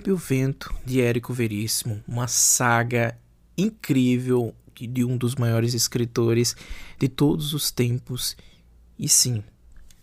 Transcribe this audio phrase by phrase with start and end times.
[0.00, 3.18] Tempo e o Vento, de Érico Veríssimo, uma saga
[3.56, 6.56] incrível de um dos maiores escritores
[6.98, 8.34] de todos os tempos.
[8.98, 9.44] E sim,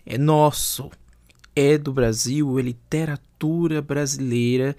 [0.06, 0.92] é nosso,
[1.56, 4.76] é do Brasil, é literatura brasileira.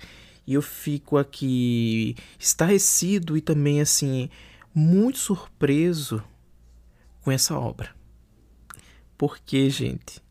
[0.47, 4.31] E eu fico aqui estarrecido e também assim
[4.73, 6.23] muito surpreso
[7.23, 7.91] com essa obra.
[9.17, 10.23] Porque, gente,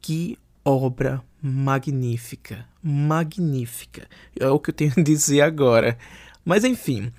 [0.00, 4.06] que obra magnífica, magnífica.
[4.38, 5.96] É o que eu tenho a dizer agora.
[6.44, 7.12] Mas enfim,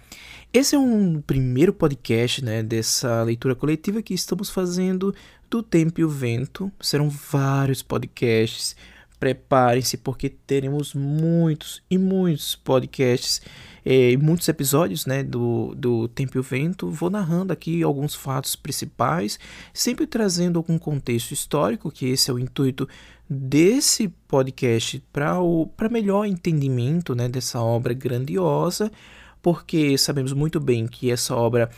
[0.53, 5.15] esse é um primeiro podcast, né, dessa leitura coletiva que estamos fazendo
[5.49, 6.71] do Tempo e o Vento.
[6.79, 8.75] Serão vários podcasts.
[9.19, 13.41] Preparem-se porque teremos muitos e muitos podcasts
[13.85, 16.89] e muitos episódios né, do, do Tempo e o Vento.
[16.89, 19.39] Vou narrando aqui alguns fatos principais,
[19.73, 22.89] sempre trazendo algum contexto histórico, que esse é o intuito
[23.33, 28.91] desse podcast para melhor entendimento né, dessa obra grandiosa,
[29.41, 31.69] porque sabemos muito bem que essa obra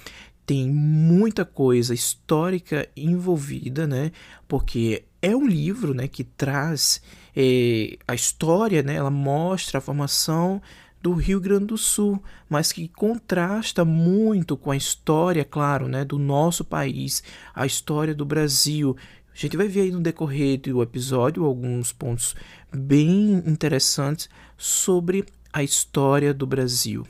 [0.48, 4.12] tem muita coisa histórica envolvida, né?
[4.48, 7.02] Porque é um livro, né, que traz
[7.36, 8.96] é, a história, né?
[8.96, 10.60] Ela mostra a formação
[11.04, 16.18] do Rio Grande do Sul, mas que contrasta muito com a história, claro, né, do
[16.18, 17.22] nosso país,
[17.54, 18.98] a história do Brasil
[19.34, 22.36] a gente vai ver aí no decorrer do episódio alguns pontos
[22.72, 27.06] bem interessantes sobre a história do Brasil.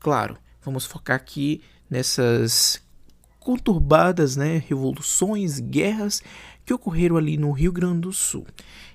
[0.00, 1.60] Claro, vamos focar aqui
[1.90, 2.82] nessas
[3.38, 6.22] conturbadas né, revoluções, guerras
[6.64, 8.46] que ocorreram ali no Rio Grande do Sul.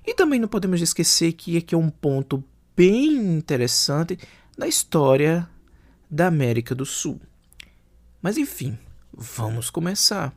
[0.05, 2.43] E também não podemos esquecer que aqui é um ponto
[2.75, 4.17] bem interessante
[4.57, 5.47] da história
[6.09, 7.19] da América do Sul.
[8.21, 8.77] Mas enfim,
[9.11, 10.35] vamos começar.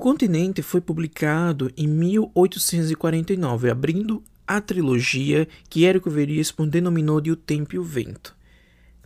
[0.00, 7.36] O Continente foi publicado em 1849, abrindo a trilogia que Érico Veríssimo denominou de O
[7.36, 8.34] Tempo e o Vento.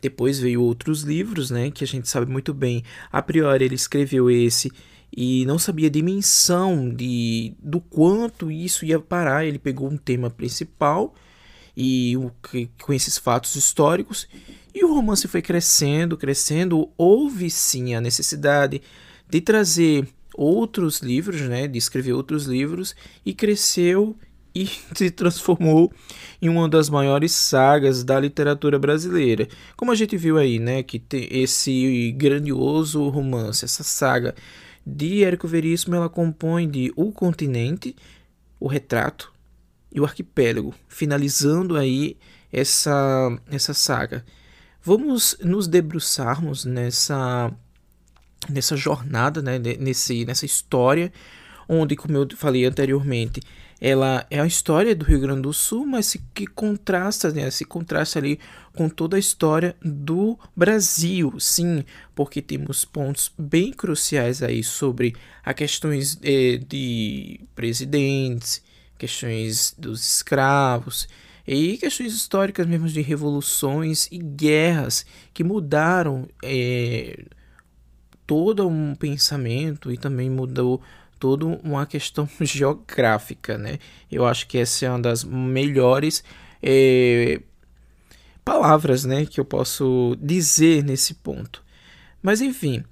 [0.00, 2.84] Depois veio outros livros, né, que a gente sabe muito bem.
[3.10, 4.70] A priori ele escreveu esse
[5.12, 9.44] e não sabia a dimensão de do quanto isso ia parar.
[9.44, 11.12] Ele pegou um tema principal
[11.76, 12.30] e o,
[12.80, 14.28] com esses fatos históricos
[14.72, 16.88] e o romance foi crescendo, crescendo.
[16.96, 18.80] Houve sim a necessidade
[19.28, 20.06] de trazer
[20.36, 24.16] outros livros, né, de escrever outros livros e cresceu
[24.54, 25.92] e se transformou
[26.40, 29.48] em uma das maiores sagas da literatura brasileira.
[29.76, 34.34] Como a gente viu aí, né, que esse grandioso romance, essa saga
[34.86, 37.96] de Érico Veríssimo, ela compõe de O Continente,
[38.60, 39.32] O Retrato
[39.90, 42.16] e O Arquipélago, finalizando aí
[42.52, 44.24] essa essa saga.
[44.82, 47.50] Vamos nos debruçarmos nessa
[48.50, 51.12] nessa jornada, né, nesse, nessa história,
[51.68, 53.40] onde, como eu falei anteriormente,
[53.80, 58.18] ela é a história do Rio Grande do Sul, mas que contrasta, né, se contrasta
[58.18, 58.38] ali
[58.74, 61.84] com toda a história do Brasil, sim,
[62.14, 68.62] porque temos pontos bem cruciais aí sobre as questões eh, de presidentes,
[68.96, 71.08] questões dos escravos
[71.46, 75.04] e questões históricas mesmo de revoluções e guerras
[75.34, 77.22] que mudaram eh,
[78.26, 80.80] todo um pensamento e também mudou
[81.18, 83.78] toda uma questão geográfica, né?
[84.10, 86.22] Eu acho que essa é uma das melhores
[86.62, 87.40] é,
[88.44, 91.62] palavras, né, que eu posso dizer nesse ponto.
[92.22, 92.84] Mas enfim,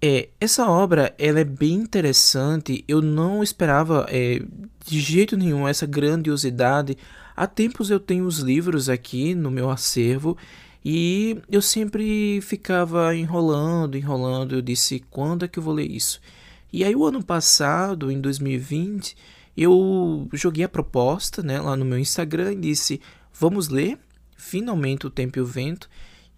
[0.00, 2.84] é, essa obra ela é bem interessante.
[2.86, 4.42] Eu não esperava é,
[4.84, 6.96] de jeito nenhum essa grandiosidade.
[7.36, 10.36] Há tempos eu tenho os livros aqui no meu acervo
[10.84, 14.56] e eu sempre ficava enrolando, enrolando.
[14.56, 16.20] Eu disse: quando é que eu vou ler isso?
[16.72, 19.16] E aí, o ano passado, em 2020,
[19.56, 23.00] eu joguei a proposta né, lá no meu Instagram e disse:
[23.32, 23.98] vamos ler
[24.36, 25.88] finalmente O Tempo e o Vento.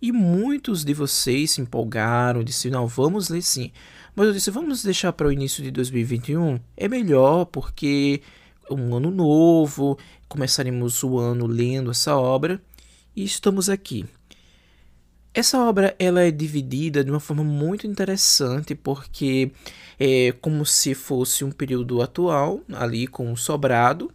[0.00, 3.72] E muitos de vocês se empolgaram, disseram: não, vamos ler sim.
[4.14, 6.60] Mas eu disse: vamos deixar para o início de 2021?
[6.76, 8.22] É melhor porque
[8.70, 9.98] é um ano novo,
[10.28, 12.62] começaremos o ano lendo essa obra
[13.16, 14.04] e estamos aqui.
[15.36, 19.52] Essa obra ela é dividida de uma forma muito interessante porque
[20.00, 24.10] é como se fosse um período atual ali com o sobrado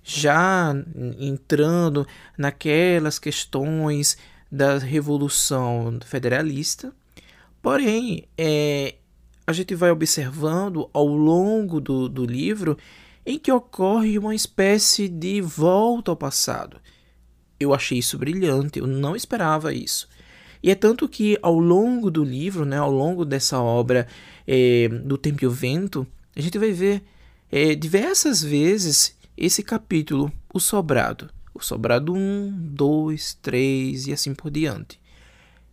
[0.00, 0.72] já
[1.18, 2.06] entrando
[2.38, 4.16] naquelas questões
[4.48, 6.92] da revolução federalista.
[7.60, 8.94] Porém é,
[9.44, 12.78] a gente vai observando ao longo do, do livro
[13.26, 16.80] em que ocorre uma espécie de volta ao passado.
[17.58, 20.08] Eu achei isso brilhante eu não esperava isso
[20.62, 24.06] e é tanto que ao longo do livro, né, ao longo dessa obra
[24.46, 27.02] é, do Tempo e o Vento, A gente vai ver
[27.50, 31.30] é, diversas vezes esse capítulo, o sobrado.
[31.54, 35.00] O sobrado 1, 2, 3 e assim por diante.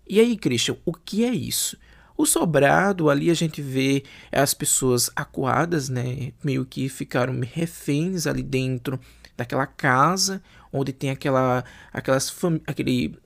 [0.08, 1.78] E aí, Christian, o que é isso?
[2.18, 6.32] O sobrado, ali a gente vê as pessoas acuadas, né?
[6.44, 9.00] Meio que ficaram reféns ali dentro
[9.36, 10.42] daquela casa,
[10.74, 11.64] onde tem aquela,
[11.94, 12.36] aquelas
[12.66, 13.20] aquele,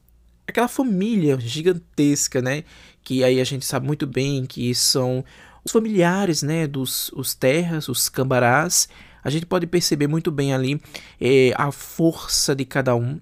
[0.47, 2.63] aquela família gigantesca, né?
[3.03, 5.23] Que aí a gente sabe muito bem que são
[5.63, 6.67] os familiares, né?
[6.67, 8.88] Dos os terras, os cambarás.
[9.23, 10.81] A gente pode perceber muito bem ali
[11.19, 13.19] é, a força de cada um,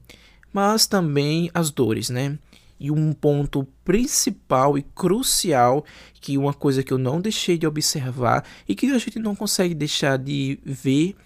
[0.54, 2.38] mas também as dores, né?
[2.80, 5.83] E um ponto principal e crucial,
[6.21, 9.75] que uma coisa que eu não deixei de observar e que a gente não consegue
[9.75, 11.18] deixar de ver,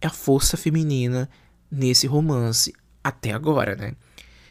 [0.00, 1.28] é a força feminina
[1.70, 2.72] nesse romance
[3.04, 3.92] até agora, né?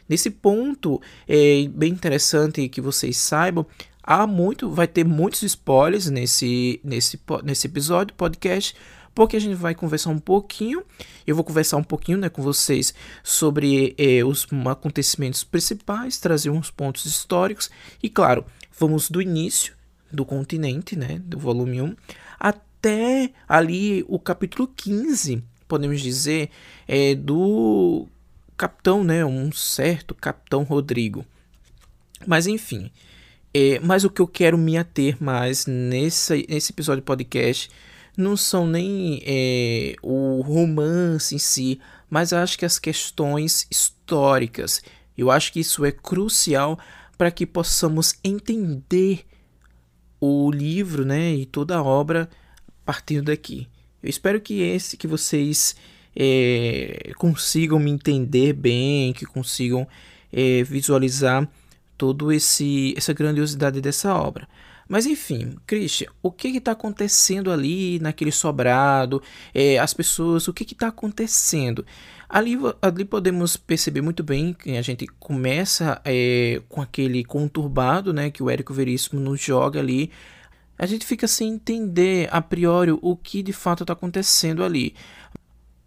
[0.08, 3.66] Nesse ponto, é bem interessante que vocês saibam,
[4.02, 8.74] há muito, vai ter muitos spoilers nesse, nesse, nesse episódio, podcast,
[9.14, 10.84] porque a gente vai conversar um pouquinho,
[11.26, 12.94] eu vou conversar um pouquinho né, com vocês
[13.24, 17.70] sobre eh, os acontecimentos principais, trazer uns pontos históricos
[18.02, 18.44] e, claro,
[18.78, 19.74] vamos do início
[20.12, 21.96] do continente, né, do volume 1,
[22.38, 26.50] até ali o capítulo 15, podemos dizer,
[26.86, 28.06] é, do
[28.56, 31.24] capitão, né, um certo capitão Rodrigo.
[32.26, 32.90] Mas enfim,
[33.52, 37.70] é, mas o que eu quero me ater mais nesse, nesse episódio de podcast
[38.16, 44.82] não são nem é, o romance em si, mas acho que as questões históricas.
[45.16, 46.78] Eu acho que isso é crucial
[47.16, 49.24] para que possamos entender
[50.20, 52.28] o livro, né, e toda a obra
[52.84, 53.68] partindo daqui.
[54.02, 55.74] Eu espero que esse que vocês
[56.16, 59.86] é, consigam me entender bem, que consigam
[60.32, 61.48] é, visualizar
[61.98, 64.48] todo esse essa grandiosidade dessa obra.
[64.88, 69.20] Mas enfim, Christian, o que está acontecendo ali naquele sobrado?
[69.52, 71.84] É, as pessoas, o que está acontecendo?
[72.28, 78.30] Ali, ali podemos perceber muito bem que a gente começa é, com aquele conturbado né,
[78.30, 80.10] que o Érico Veríssimo nos joga ali.
[80.78, 84.94] A gente fica sem entender a priori o que de fato está acontecendo ali.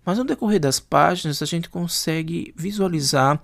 [0.09, 3.39] Mas no decorrer das páginas a gente consegue visualizar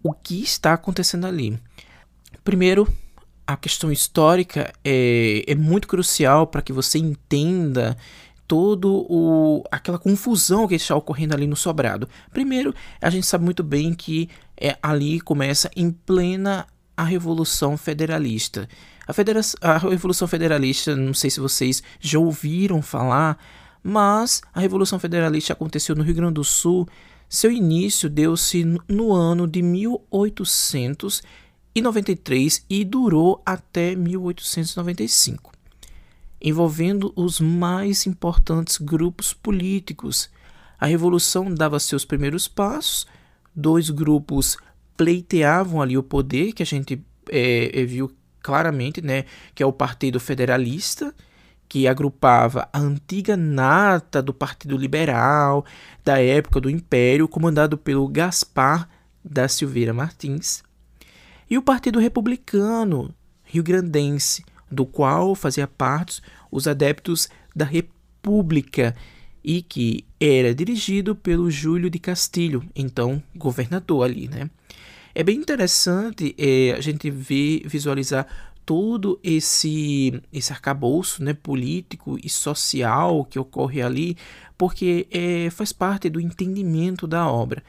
[0.00, 1.58] o que está acontecendo ali.
[2.44, 2.86] Primeiro,
[3.44, 7.96] a questão histórica é, é muito crucial para que você entenda
[8.46, 12.08] todo o aquela confusão que está ocorrendo ali no sobrado.
[12.32, 16.64] Primeiro, a gente sabe muito bem que é, ali começa em plena
[16.96, 18.68] a Revolução Federalista.
[19.04, 23.36] A, Federa a Revolução Federalista, não sei se vocês já ouviram falar,
[23.82, 26.88] mas a Revolução Federalista aconteceu no Rio Grande do Sul.
[27.28, 31.22] Seu início deu-se no ano de 1800
[31.74, 35.52] 1893 e durou até 1895,
[36.40, 40.28] envolvendo os mais importantes grupos políticos.
[40.78, 43.06] A revolução dava seus primeiros passos,
[43.54, 44.56] dois grupos
[44.96, 48.10] pleiteavam ali o poder, que a gente é, viu
[48.42, 49.24] claramente, né,
[49.54, 51.14] que é o Partido Federalista,
[51.70, 55.64] que agrupava a antiga nata do Partido Liberal
[56.04, 58.88] da época do Império, comandado pelo Gaspar
[59.24, 60.64] da Silveira Martins,
[61.48, 68.96] e o Partido Republicano Rio-Grandense, do qual fazia parte os adeptos da República
[69.42, 74.50] e que era dirigido pelo Júlio de Castilho, então governador ali, né?
[75.14, 78.26] É bem interessante é, a gente ver, visualizar
[78.70, 84.16] todo esse esse arcabouço né, político e social que ocorre ali,
[84.56, 87.64] porque é, faz parte do entendimento da obra.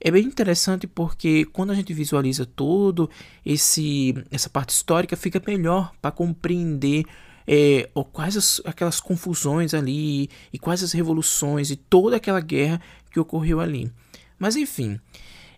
[0.00, 3.10] É bem interessante porque quando a gente visualiza todo
[3.44, 7.04] esse essa parte histórica fica melhor para compreender
[7.48, 12.80] é, quais as, aquelas confusões ali e quais as revoluções e toda aquela guerra
[13.10, 13.90] que ocorreu ali.
[14.38, 15.00] Mas enfim,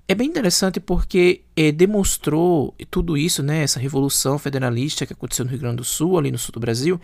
[0.08, 5.50] é bem interessante porque é, demonstrou tudo isso, né, essa revolução federalista que aconteceu no
[5.50, 7.00] Rio Grande do Sul, ali no sul do Brasil,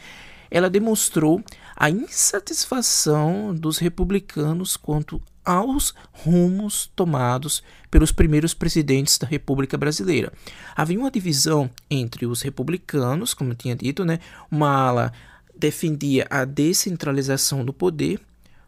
[0.50, 1.42] ela demonstrou
[1.74, 10.32] a insatisfação dos republicanos quanto aos rumos tomados pelos primeiros presidentes da República Brasileira.
[10.76, 14.20] Havia uma divisão entre os republicanos, como eu tinha dito, né?
[14.50, 15.12] Uma ala
[15.56, 18.20] defendia a descentralização do poder,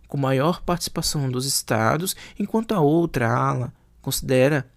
[0.08, 3.72] com maior participação dos estados, enquanto a outra ala
[4.04, 4.68] considera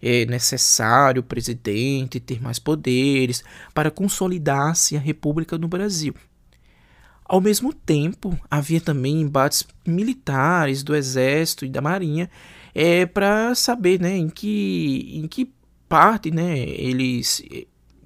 [0.00, 3.42] é necessário o presidente ter mais poderes
[3.74, 6.14] para consolidar-se a República no Brasil.
[7.24, 12.30] Ao mesmo tempo, havia também embates militares do exército e da marinha
[12.74, 15.52] é, para saber né, em, que, em que
[15.88, 17.42] parte né, eles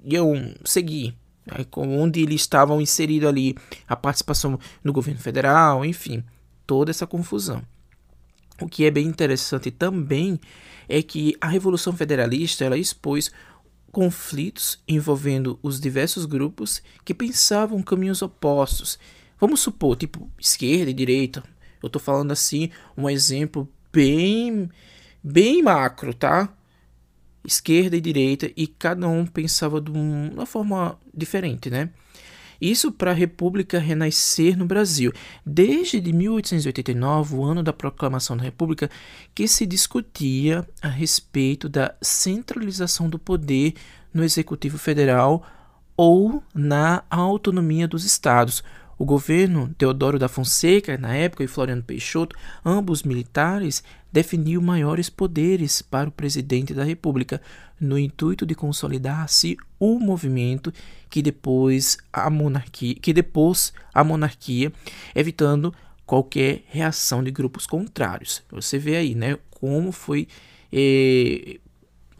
[0.03, 1.15] iam seguir.
[1.45, 3.55] né, onde eles estavam inseridos ali
[3.87, 6.23] a participação no governo federal, enfim,
[6.65, 7.61] toda essa confusão.
[8.61, 10.39] O que é bem interessante também
[10.87, 13.31] é que a Revolução Federalista ela expôs
[13.91, 18.97] conflitos envolvendo os diversos grupos que pensavam caminhos opostos.
[19.39, 21.43] Vamos supor, tipo, esquerda e direita.
[21.81, 24.69] Eu estou falando assim, um exemplo bem
[25.23, 26.53] bem macro, tá?
[27.45, 31.89] Esquerda e direita e cada um pensava de uma forma diferente, né?
[32.63, 35.11] Isso para a República renascer no Brasil.
[35.45, 38.89] Desde de 1889, o ano da proclamação da República,
[39.35, 43.73] que se discutia a respeito da centralização do poder
[44.13, 45.45] no Executivo Federal
[45.97, 48.63] ou na autonomia dos estados.
[49.03, 55.81] O governo Teodoro da Fonseca, na época, e Floriano Peixoto, ambos militares, definiu maiores poderes
[55.81, 57.41] para o presidente da República,
[57.77, 60.73] no intuito de consolidar-se o movimento
[61.09, 64.71] que depois a monarquia, que depois a monarquia,
[65.13, 68.41] evitando qualquer reação de grupos contrários.
[68.51, 70.29] Você vê aí, né, como foi
[70.71, 71.59] eh,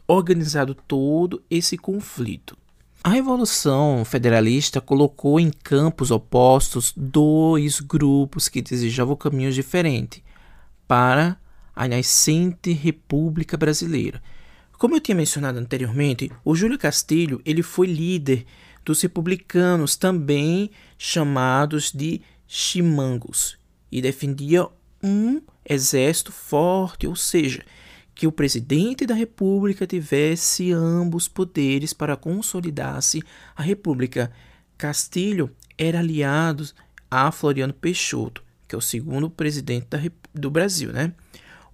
[0.06, 2.58] organizado todo esse conflito.
[3.06, 10.22] A Revolução Federalista colocou em campos opostos dois grupos que desejavam caminhos diferentes
[10.88, 11.38] para
[11.76, 14.22] a nascente República Brasileira.
[14.78, 18.46] Como eu tinha mencionado anteriormente, o Júlio Castilho ele foi líder
[18.82, 23.58] dos republicanos, também chamados de chimangos,
[23.92, 24.66] e defendia
[25.02, 27.66] um exército forte, ou seja,
[28.14, 33.22] que o presidente da República tivesse ambos poderes para consolidar-se
[33.56, 34.30] a República.
[34.78, 36.68] Castilho era aliado
[37.10, 39.88] a Floriano Peixoto, que é o segundo presidente
[40.32, 41.12] do Brasil, né?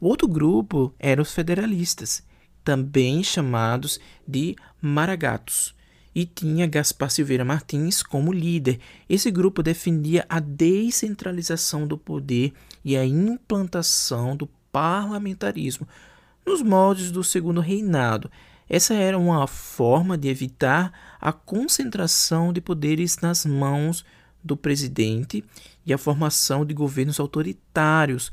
[0.01, 2.23] O outro grupo eram os federalistas,
[2.65, 5.75] também chamados de Maragatos,
[6.15, 8.81] e tinha Gaspar Silveira Martins como líder.
[9.09, 12.53] Esse grupo defendia a descentralização do poder
[12.85, 15.87] e a implantação do parlamentarismo
[16.45, 18.31] nos moldes do segundo reinado.
[18.69, 24.05] Essa era uma forma de evitar a concentração de poderes nas mãos
[24.43, 25.45] do presidente
[25.85, 28.31] e a formação de governos autoritários,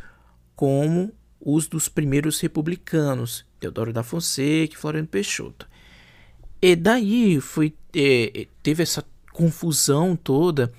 [0.56, 5.68] como os dos primeiros republicanos, Teodoro da Fonseca e Floriano Peixoto.
[6.62, 10.72] E daí foi, é, teve essa confusão toda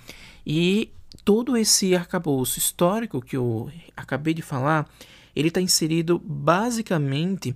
[0.47, 0.91] e
[1.25, 4.89] todo esse arcabouço histórico que eu acabei de falar,
[5.39, 7.55] ele está inserido basicamente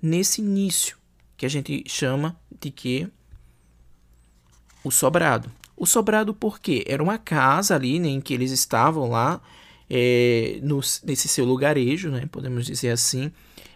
[0.00, 0.96] nesse início
[1.36, 3.08] que a gente chama de que
[4.84, 5.50] o sobrado.
[5.76, 6.84] O sobrado por quê?
[6.86, 9.42] Era uma casa ali né, em que eles estavam lá
[9.90, 13.32] é, no, nesse seu lugarejo, né, podemos dizer assim,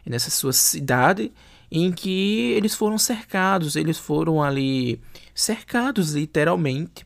[0.06, 1.32] nessa sua cidade,
[1.68, 5.00] em que eles foram cercados, eles foram ali
[5.34, 7.04] cercados literalmente,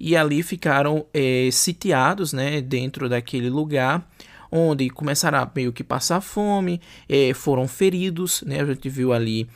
[0.00, 4.04] e ali ficaram é, sitiados né, dentro daquele lugar,
[4.52, 9.48] onde começaram a meio que passar fome, é, foram feridos, né, a gente viu ali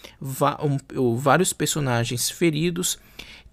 [0.98, 2.98] um, vários personagens feridos,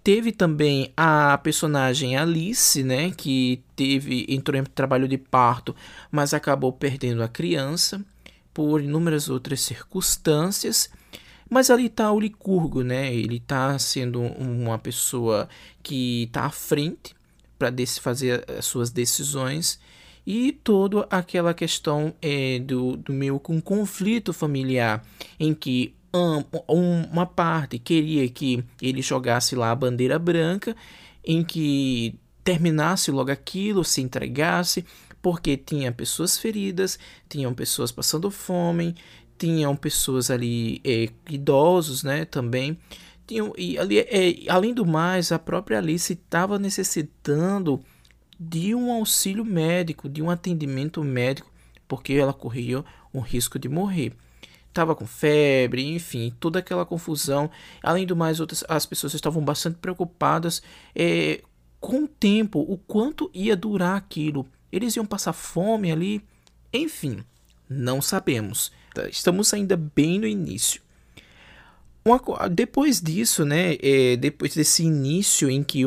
[0.04, 5.74] Teve também a personagem Alice, né, que teve entrou em trabalho de parto,
[6.12, 8.04] mas acabou perdendo a criança
[8.52, 10.90] por inúmeras outras circunstâncias.
[11.48, 13.14] Mas ali está o Licurgo, né?
[13.14, 15.48] Ele está sendo uma pessoa
[15.82, 17.16] que está à frente
[17.58, 19.80] para fazer as suas decisões
[20.26, 25.04] e toda aquela questão é, do, do meu com conflito familiar
[25.38, 25.94] em que
[26.68, 30.76] uma parte queria que ele jogasse lá a bandeira branca,
[31.24, 32.14] em que
[32.44, 34.84] terminasse logo aquilo, se entregasse,
[35.20, 38.94] porque tinha pessoas feridas, tinham pessoas passando fome,
[39.36, 42.78] tinham pessoas ali é, idosos, né, também.
[43.26, 47.82] Tinham, e ali, é, além do mais, a própria Alice estava necessitando
[48.38, 51.50] de um auxílio médico, de um atendimento médico,
[51.86, 54.16] porque ela corria um risco de morrer
[54.74, 57.48] estava com febre, enfim, toda aquela confusão.
[57.80, 60.62] Além do mais, outras, as pessoas estavam bastante preocupadas
[60.94, 61.42] é,
[61.80, 64.46] com o tempo, o quanto ia durar aquilo.
[64.72, 66.20] Eles iam passar fome ali,
[66.72, 67.24] enfim,
[67.68, 68.72] não sabemos.
[69.10, 70.82] Estamos ainda bem no início.
[72.04, 75.84] Uma, depois disso, né, é, depois desse início em que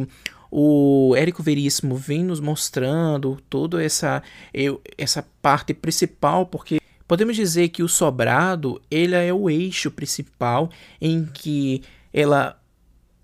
[0.52, 4.22] o Érico Veríssimo vem nos mostrando toda essa,
[4.98, 11.26] essa parte principal, porque Podemos dizer que o sobrado ele é o eixo principal em
[11.26, 12.62] que ela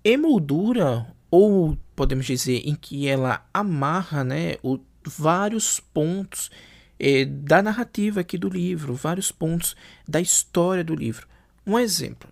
[0.02, 6.50] emoldura ou podemos dizer em que ela amarra, né, o, vários pontos
[6.98, 9.76] é, da narrativa aqui do livro, vários pontos
[10.08, 11.26] da história do livro.
[11.66, 12.30] Um exemplo: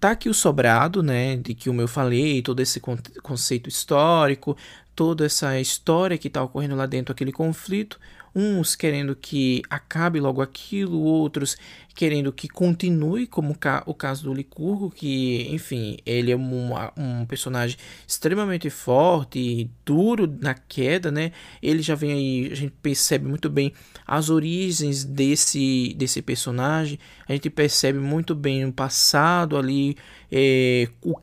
[0.00, 2.80] tá aqui o sobrado, né, de que o eu falei, todo esse
[3.22, 4.56] conceito histórico,
[4.94, 7.98] toda essa história que está ocorrendo lá dentro, aquele conflito,
[8.38, 11.56] uns querendo que acabe logo aquilo, outros
[11.94, 17.78] querendo que continue, como o caso do Licurgo, que, enfim, ele é um, um personagem
[18.06, 21.32] extremamente forte e duro na queda, né?
[21.62, 23.72] Ele já vem aí, a gente percebe muito bem
[24.06, 29.96] as origens desse, desse personagem, a gente percebe muito bem o passado ali,
[30.30, 31.16] é, o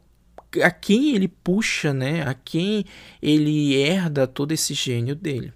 [0.62, 2.22] a quem ele puxa, né?
[2.28, 2.86] A quem
[3.20, 5.52] ele herda todo esse gênio dele.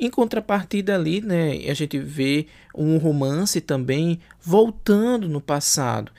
[0.00, 6.12] Em contrapartida ali, né, a gente vê um romance também voltando no passado.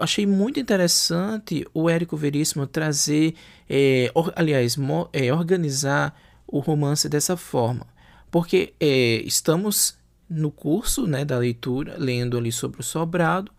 [0.00, 3.34] Achei muito interessante o Érico Veríssimo trazer,
[3.68, 7.86] é, or, aliás, mo, é, organizar o romance dessa forma,
[8.32, 9.96] porque é, estamos
[10.28, 13.52] no curso né, da leitura, lendo ali sobre o sobrado,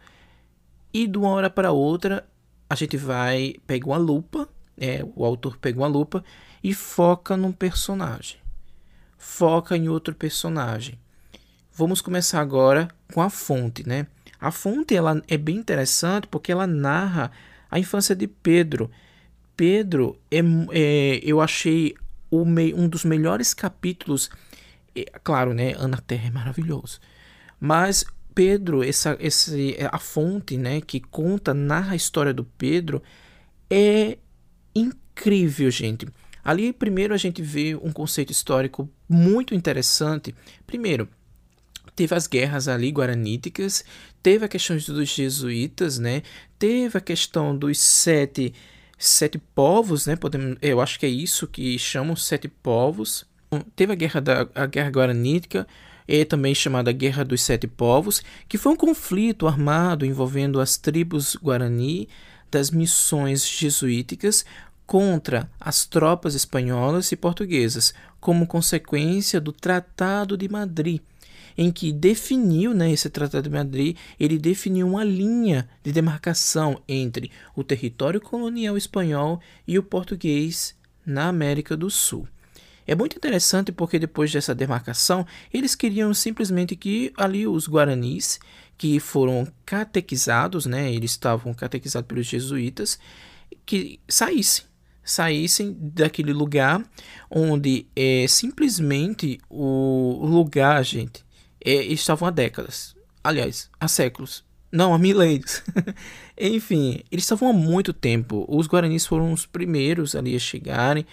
[0.93, 2.27] e de uma hora para outra
[2.69, 6.23] a gente vai, pega uma lupa, é, o autor pega uma lupa
[6.61, 8.40] e foca num personagem
[9.21, 10.97] foca em outro personagem.
[11.71, 14.07] Vamos começar agora com a fonte, né?
[14.39, 17.31] A fonte ela é bem interessante porque ela narra
[17.69, 18.89] a infância de Pedro.
[19.55, 20.39] Pedro é,
[20.71, 21.93] é eu achei
[22.31, 24.31] um dos melhores capítulos.
[24.95, 25.75] É, claro, né?
[25.77, 26.99] Ana Terra é maravilhoso,
[27.59, 33.03] mas Pedro, essa, esse, a fonte, né, que conta, narra a história do Pedro,
[33.69, 34.17] é
[34.73, 36.07] incrível, gente.
[36.43, 40.33] Ali, primeiro, a gente vê um conceito histórico muito interessante.
[40.65, 41.07] Primeiro,
[41.95, 43.83] teve as guerras ali guaraníticas,
[44.23, 46.23] teve a questão dos jesuítas, né?
[46.57, 48.53] Teve a questão dos sete,
[48.97, 50.15] sete povos, né?
[50.15, 53.25] Podemos, eu acho que é isso que chamam sete povos.
[53.75, 55.67] Teve a guerra da a guerra guaranítica,
[56.07, 61.35] é também chamada Guerra dos Sete Povos, que foi um conflito armado envolvendo as tribos
[61.35, 62.07] guarani
[62.49, 64.45] das missões jesuíticas
[64.91, 70.99] contra as tropas espanholas e portuguesas, como consequência do Tratado de Madrid,
[71.57, 77.31] em que definiu, né, esse Tratado de Madrid, ele definiu uma linha de demarcação entre
[77.55, 80.75] o território colonial espanhol e o português
[81.05, 82.27] na América do Sul.
[82.85, 88.41] É muito interessante porque depois dessa demarcação, eles queriam simplesmente que ali os guaranis,
[88.77, 92.99] que foram catequizados, né, eles estavam catequizados pelos jesuítas,
[93.65, 94.69] que saíssem
[95.11, 96.83] saíssem daquele lugar
[97.29, 101.25] onde é, simplesmente o lugar, gente,
[101.63, 102.95] é, estavam há décadas.
[103.23, 104.43] Aliás, há séculos.
[104.71, 105.61] Não, há milênios.
[106.39, 108.45] Enfim, eles estavam há muito tempo.
[108.47, 111.05] Os guaranis foram os primeiros ali a chegarem.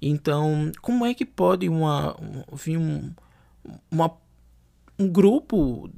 [0.00, 2.14] Então, como é que pode uma,
[2.52, 3.10] vir um,
[3.90, 4.12] uma,
[4.98, 5.90] um grupo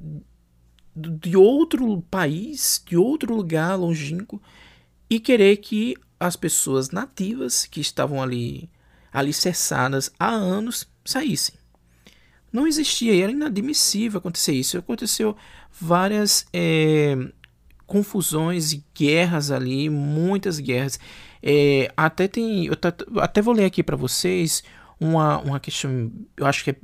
[0.95, 4.41] de outro país, de outro lugar longínquo,
[5.09, 8.69] e querer que as pessoas nativas que estavam ali
[9.11, 11.55] alicerçadas há anos saíssem.
[12.51, 14.77] Não existia, era inadmissível acontecer isso.
[14.77, 15.35] Aconteceu
[15.71, 17.15] várias é,
[17.85, 20.99] confusões e guerras ali, muitas guerras.
[21.41, 22.75] É, até tem, eu
[23.21, 24.63] até vou ler aqui para vocês
[24.99, 26.75] uma, uma questão, eu acho que é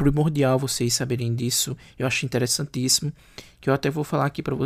[0.00, 1.76] primordial vocês saberem disso.
[1.98, 3.12] Eu acho interessantíssimo
[3.60, 4.56] que eu até vou falar aqui para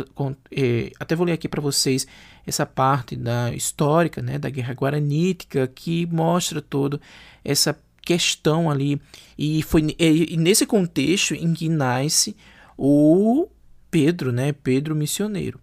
[0.49, 2.07] é, até vou ler aqui para vocês
[2.47, 7.01] essa parte da histórica, né, da guerra guaranítica que mostra todo
[7.43, 9.01] essa questão ali
[9.37, 12.37] e foi e, nesse contexto em que nasce
[12.77, 13.49] o
[13.91, 15.59] Pedro, né, Pedro missioneiro.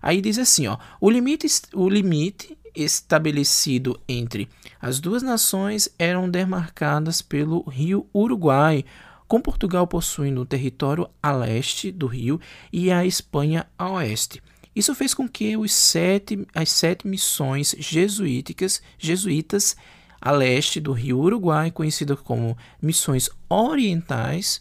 [0.00, 4.48] Aí diz assim, ó, o limite o limite estabelecido entre
[4.80, 8.84] as duas nações eram demarcadas pelo rio Uruguai,
[9.26, 12.40] com Portugal possuindo o território a leste do rio
[12.72, 14.42] e a Espanha a oeste.
[14.74, 19.76] Isso fez com que os sete, as sete missões jesuíticas, jesuítas
[20.20, 24.60] a leste do rio Uruguai, conhecidas como missões orientais,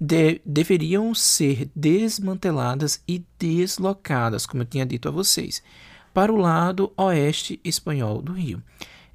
[0.00, 5.62] de, deveriam ser desmanteladas e deslocadas, como eu tinha dito a vocês,
[6.14, 8.62] para o lado oeste espanhol do rio.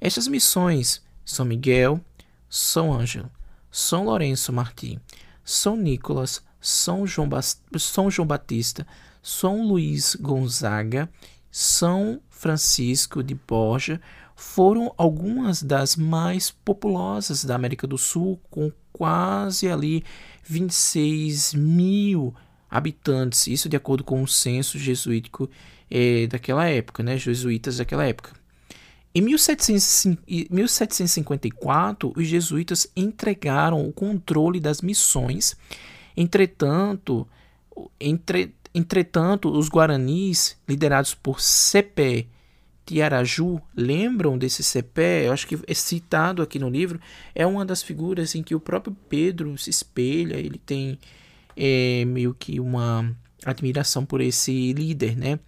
[0.00, 2.00] Estas missões, São Miguel,
[2.48, 3.30] São Ângelo,
[3.74, 5.00] são Lourenço Martim,
[5.42, 7.28] São Nicolas, São João,
[7.76, 8.86] São João Batista,
[9.20, 11.10] São Luís Gonzaga,
[11.50, 14.00] São Francisco de Borja
[14.36, 20.04] foram algumas das mais populosas da América do Sul, com quase ali
[20.44, 22.32] 26 mil
[22.70, 25.50] habitantes, isso de acordo com o censo jesuítico
[25.90, 28.43] é, daquela época, né, jesuítas daquela época.
[29.14, 35.54] Em 1754, os jesuítas entregaram o controle das missões.
[36.16, 37.28] Entretanto,
[38.00, 42.26] entre, Entretanto, os guaranis, liderados por Cepé
[42.84, 45.28] Tiaraju, lembram desse Cepé?
[45.28, 47.00] Eu acho que é citado aqui no livro.
[47.34, 50.34] É uma das figuras em que o próprio Pedro se espelha.
[50.34, 50.98] Ele tem
[51.56, 55.38] é, meio que uma admiração por esse líder, né?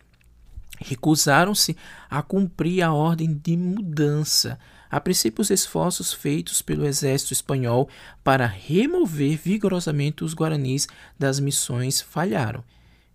[0.79, 1.77] Recusaram-se
[2.09, 4.59] a cumprir a ordem de mudança.
[4.91, 7.89] A princípio, os esforços feitos pelo exército espanhol
[8.23, 10.87] para remover vigorosamente os guaranis
[11.19, 12.63] das missões falharam,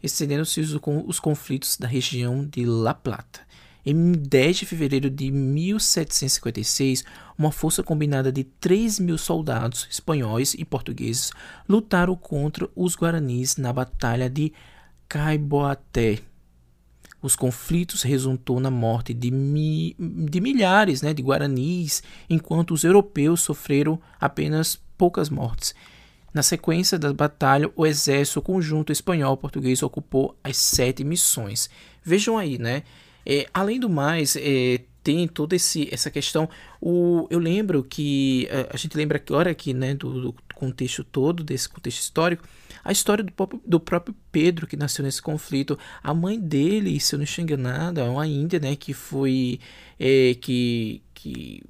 [0.02, 3.42] estendendo-se os conflitos da região de La Plata.
[3.84, 7.04] Em 10 de fevereiro de 1756,
[7.36, 11.32] uma força combinada de 3 mil soldados espanhóis e portugueses
[11.68, 14.54] lutaram contra os guaranis na Batalha de
[15.10, 16.20] Caiboaté.
[17.22, 23.42] Os conflitos resultou na morte de, mi de milhares né, de guaranis, enquanto os europeus
[23.42, 25.76] sofreram apenas poucas mortes.
[26.34, 31.70] Na sequência da batalha, o exército conjunto espanhol-português ocupou as sete missões.
[32.04, 32.84] Vejam aí, né?
[33.26, 36.50] É, além do mais, é, tem toda esse, essa questão.
[36.80, 41.44] O, eu lembro que a, a gente lembra agora aqui, né, do, do, contexto todo
[41.44, 42.48] desse contexto histórico,
[42.84, 43.34] a história do,
[43.66, 45.78] do próprio Pedro que nasceu nesse conflito.
[46.04, 49.60] A mãe dele, se eu não estou enganado, é uma índia, né, que foi
[50.00, 51.64] é, que que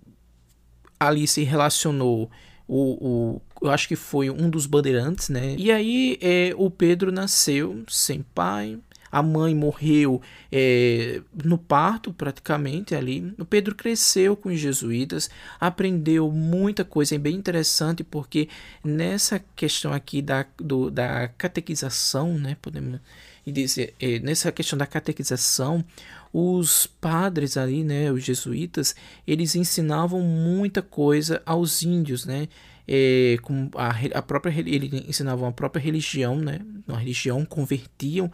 [0.99, 2.29] ali se relacionou
[2.67, 5.55] o, o, eu acho que foi um dos bandeirantes, né?
[5.57, 8.79] E aí é, o Pedro nasceu sem pai,
[9.11, 10.21] a mãe morreu
[10.51, 13.33] é, no parto, praticamente ali.
[13.37, 18.47] O Pedro cresceu com os jesuítas, aprendeu muita coisa, é bem interessante, porque
[18.83, 22.99] nessa questão aqui da, do, da catequização, né, podemos
[23.45, 25.83] dizer, é, nessa questão da catequização,
[26.31, 28.95] os padres ali, né, os jesuítas,
[29.27, 32.47] eles ensinavam muita coisa aos índios, né,
[32.87, 38.31] é, com a, a própria eles ensinavam a própria religião, né, uma religião convertiam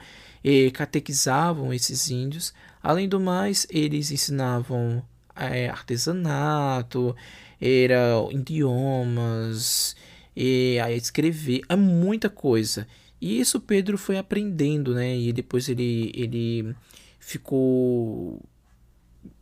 [0.47, 2.53] e catequizavam esses índios.
[2.81, 5.03] Além do mais, eles ensinavam
[5.35, 7.13] é, artesanato,
[7.59, 9.93] era idiomas,
[10.33, 12.87] e a escrever, é muita coisa.
[13.19, 15.17] E isso Pedro foi aprendendo, né?
[15.17, 16.73] E depois ele, ele
[17.19, 18.41] ficou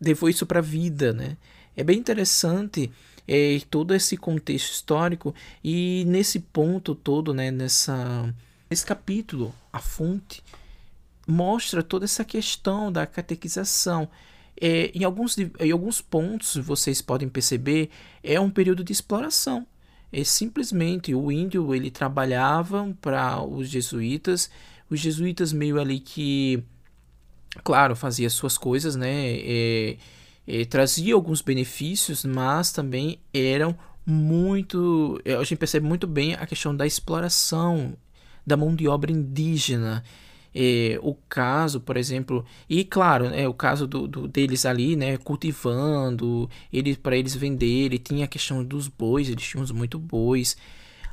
[0.02, 1.38] levou isso para a vida, né?
[1.78, 2.92] É bem interessante
[3.28, 7.52] é, todo esse contexto histórico e nesse ponto todo, né?
[7.52, 8.34] Nessa
[8.68, 10.42] nesse capítulo, a fonte
[11.26, 14.08] mostra toda essa questão da catequização.
[14.60, 17.90] É, em, alguns, em alguns pontos, vocês podem perceber,
[18.24, 19.66] é um período de exploração.
[20.12, 24.50] É simplesmente o índio ele trabalhava para os jesuítas,
[24.90, 26.64] os jesuítas meio ali que,
[27.64, 29.12] claro, fazia suas coisas, né?
[29.12, 29.98] É,
[30.48, 36.76] é, trazia alguns benefícios, mas também eram muito, a gente percebe muito bem a questão
[36.76, 37.98] da exploração
[38.46, 40.04] da mão de obra indígena
[40.56, 45.18] é, o caso, por exemplo, e claro, é o caso do, do deles ali, né,
[45.18, 46.50] cultivando,
[47.04, 50.56] para eles venderem, tinha a questão dos bois, eles tinham muito bois.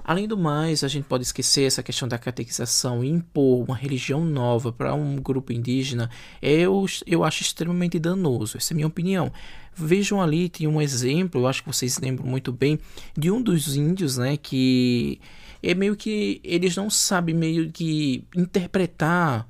[0.05, 4.25] Além do mais, a gente pode esquecer essa questão da catequização e impor uma religião
[4.25, 6.09] nova para um grupo indígena,
[6.41, 9.33] eu, eu acho extremamente danoso, essa é a minha opinião.
[9.75, 12.79] Vejam ali, tem um exemplo, eu acho que vocês lembram muito bem,
[13.17, 15.21] de um dos índios, né, que
[15.63, 19.49] é meio que eles não sabem meio que interpretar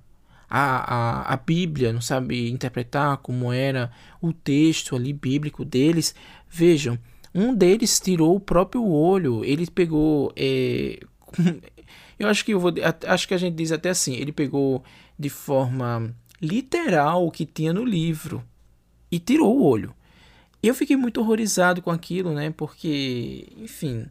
[0.48, 6.14] a, a, a Bíblia, não sabe interpretar como era o texto ali bíblico deles.
[6.50, 6.98] Vejam,
[7.34, 10.30] um deles tirou o próprio olho, ele pegou.
[10.36, 11.00] É,
[12.18, 12.72] eu acho que eu vou.
[13.06, 14.84] Acho que a gente diz até assim, ele pegou
[15.18, 18.44] de forma literal o que tinha no livro
[19.10, 19.94] e tirou o olho.
[20.62, 22.50] Eu fiquei muito horrorizado com aquilo, né?
[22.50, 24.06] Porque, enfim,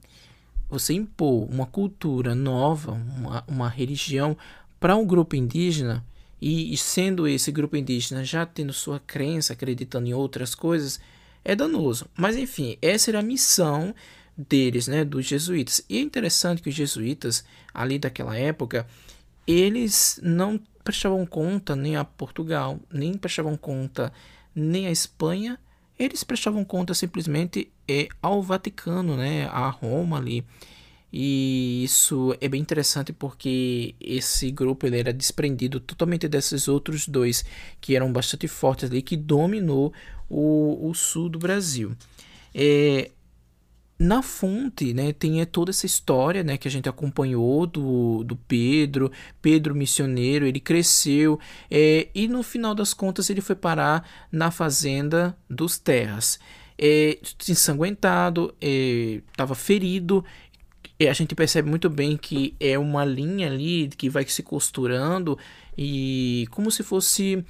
[0.71, 4.37] você impor uma cultura nova, uma, uma religião
[4.79, 6.03] para um grupo indígena,
[6.41, 10.99] e sendo esse grupo indígena já tendo sua crença, acreditando em outras coisas,
[11.45, 12.07] é danoso.
[12.17, 13.93] Mas enfim, essa era a missão
[14.35, 15.83] deles, né, dos jesuítas.
[15.87, 18.87] E é interessante que os jesuítas, ali daquela época,
[19.45, 24.11] eles não prestavam conta nem a Portugal, nem prestavam conta
[24.55, 25.59] nem a Espanha,
[26.03, 30.43] eles prestavam conta simplesmente é, ao Vaticano, né, a Roma ali.
[31.13, 37.43] E isso é bem interessante porque esse grupo ele era desprendido totalmente desses outros dois
[37.81, 39.93] que eram bastante fortes ali, que dominou
[40.29, 41.91] o, o sul do Brasil.
[42.55, 43.11] É,
[44.01, 49.11] na fonte, né, tem toda essa história, né, que a gente acompanhou do, do Pedro,
[49.39, 55.37] Pedro missioneiro, ele cresceu é, e no final das contas ele foi parar na fazenda
[55.47, 56.39] dos Terras.
[56.77, 60.25] É, ensanguentado, estava é, ferido
[60.99, 65.37] a gente percebe muito bem que é uma linha ali que vai se costurando
[65.77, 67.43] e como se fosse,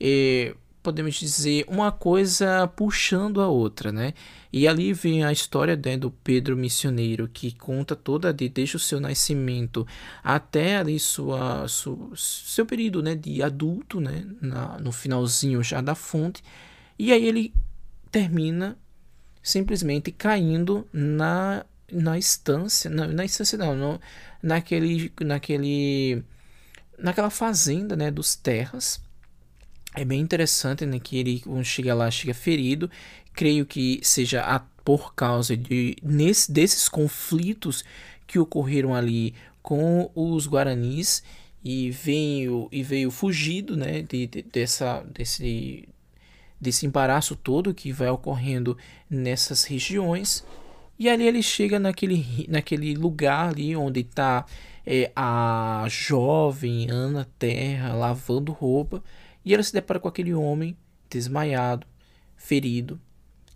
[0.00, 4.14] é, podemos dizer, uma coisa puxando a outra, né?
[4.52, 8.80] E ali vem a história né, do Pedro missioneiro que conta toda de desde o
[8.80, 9.86] seu nascimento
[10.22, 11.66] até ali sua,
[12.16, 16.42] seu período né, de adulto, né, na, no finalzinho já da fonte.
[16.98, 17.54] E aí ele
[18.10, 18.76] termina
[19.42, 23.24] simplesmente caindo na na instância, na, na
[23.58, 24.00] não, no,
[24.42, 26.24] naquele, naquele,
[26.98, 29.00] naquela fazenda, né, dos terras.
[29.94, 32.90] É bem interessante, né, que ele quando chega lá chega ferido.
[33.34, 37.84] Creio que seja a, por causa de nesse, desses conflitos
[38.26, 41.22] que ocorreram ali com os guaranis
[41.64, 45.88] e veio e veio fugido, né, de, de, dessa desse
[46.60, 48.78] desse embaraço todo que vai ocorrendo
[49.10, 50.44] nessas regiões
[51.02, 54.46] e ali ele chega naquele, naquele lugar ali onde está
[54.86, 59.02] é, a jovem Ana Terra lavando roupa.
[59.44, 60.76] E ela se depara com aquele homem
[61.10, 61.86] desmaiado,
[62.36, 63.00] ferido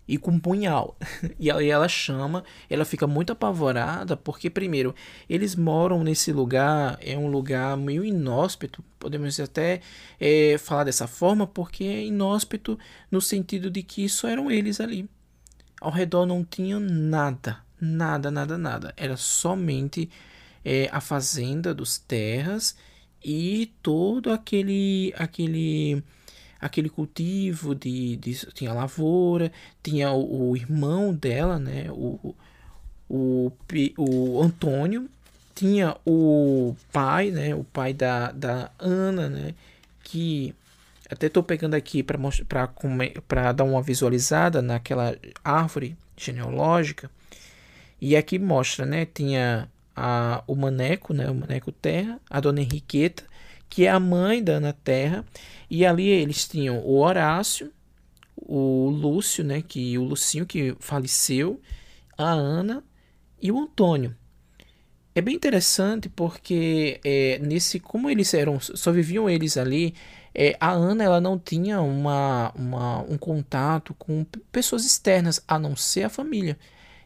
[0.07, 0.97] e com um punhal.
[1.39, 4.95] E aí ela chama, ela fica muito apavorada, porque, primeiro,
[5.29, 9.81] eles moram nesse lugar, é um lugar meio inóspito, podemos até
[10.19, 12.79] é, falar dessa forma, porque é inóspito
[13.11, 15.07] no sentido de que só eram eles ali.
[15.79, 18.93] Ao redor não tinha nada, nada, nada, nada.
[18.97, 20.09] Era somente
[20.65, 22.75] é, a fazenda dos terras
[23.23, 26.03] e todo aquele aquele
[26.59, 29.51] aquele cultivo de, de tinha lavoura,
[29.83, 32.35] tinha o, o, irmão dela, né, o,
[33.07, 33.51] o,
[33.97, 35.07] o Antônio,
[35.53, 39.53] tinha o pai, né, o pai da, da Ana, né,
[40.03, 40.53] que
[41.09, 47.09] até estou pegando aqui para dar uma visualizada naquela árvore genealógica.
[47.99, 49.05] E aqui mostra, né?
[49.05, 51.29] Tinha a, o Maneco, né?
[51.29, 53.23] O Maneco Terra, a Dona Henriqueta,
[53.67, 55.25] que é a mãe da Ana Terra.
[55.69, 57.73] E ali eles tinham o Horácio,
[58.35, 59.63] o Lúcio, né?
[59.67, 61.59] Que o Lucinho que faleceu,
[62.15, 62.83] a Ana
[63.41, 64.15] e o Antônio.
[65.15, 69.95] É bem interessante porque é, nesse como eles eram só viviam eles ali
[70.33, 75.75] é, a Ana ela não tinha uma, uma, um contato com pessoas externas a não
[75.75, 76.55] ser a família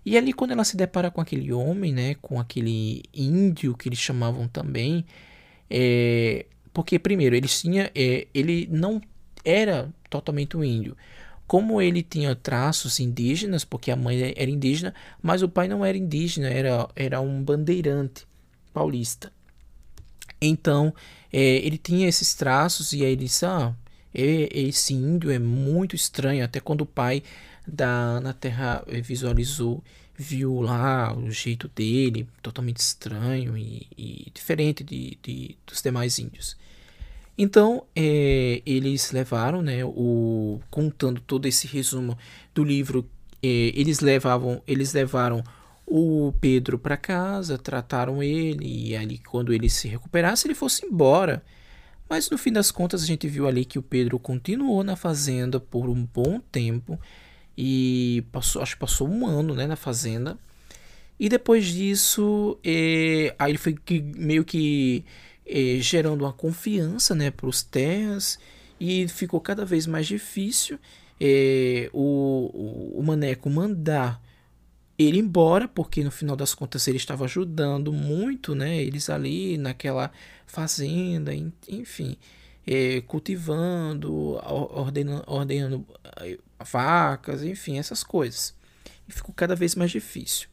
[0.05, 3.99] e ali quando ela se depara com aquele homem né com aquele índio que eles
[3.99, 5.05] chamavam também
[5.69, 9.01] é, porque primeiro eles tinha é, ele não
[9.43, 10.95] era totalmente um índio
[11.51, 15.97] como ele tinha traços indígenas, porque a mãe era indígena, mas o pai não era
[15.97, 18.25] indígena, era, era um bandeirante
[18.73, 19.33] paulista.
[20.41, 20.93] Então,
[21.29, 23.75] é, ele tinha esses traços e aí ele disse, ah,
[24.13, 27.21] esse índio é muito estranho, até quando o pai
[27.67, 29.83] da Ana Terra visualizou,
[30.15, 36.55] viu lá o jeito dele, totalmente estranho e, e diferente de, de, dos demais índios.
[37.37, 42.17] Então, é, eles levaram, né, o, contando todo esse resumo
[42.53, 43.09] do livro,
[43.41, 45.43] é, eles levavam, eles levaram
[45.87, 51.43] o Pedro para casa, trataram ele e ali quando ele se recuperasse ele fosse embora.
[52.09, 55.59] Mas no fim das contas a gente viu ali que o Pedro continuou na fazenda
[55.59, 56.99] por um bom tempo
[57.63, 60.35] e passou, acho que passou um ano, né, na fazenda.
[61.19, 63.75] E depois disso, é, aí ele foi
[64.15, 65.05] meio que
[65.45, 68.39] é, gerando uma confiança né, para os terras
[68.79, 70.79] e ficou cada vez mais difícil
[71.19, 74.19] é, o, o Maneco mandar
[74.97, 78.81] ele embora, porque no final das contas ele estava ajudando muito, né?
[78.81, 80.11] Eles ali naquela
[80.47, 81.31] fazenda,
[81.67, 82.17] enfim,
[82.65, 85.85] é, cultivando, ordenando, ordenando
[86.63, 88.55] vacas, enfim, essas coisas.
[89.07, 90.47] E ficou cada vez mais difícil.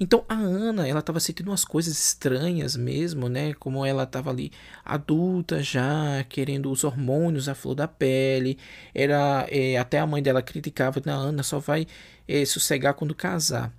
[0.00, 3.54] Então a Ana, ela estava sentindo umas coisas estranhas mesmo, né?
[3.54, 4.50] Como ela estava ali
[4.84, 8.58] adulta já, querendo os hormônios à flor da pele.
[8.94, 11.86] Era é, até a mãe dela criticava, na Ana só vai
[12.26, 13.72] é, sossegar quando casar.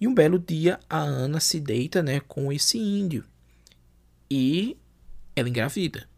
[0.00, 3.24] E um belo dia a Ana se deita, né, com esse índio
[4.30, 4.76] e
[5.34, 6.08] ela engravida.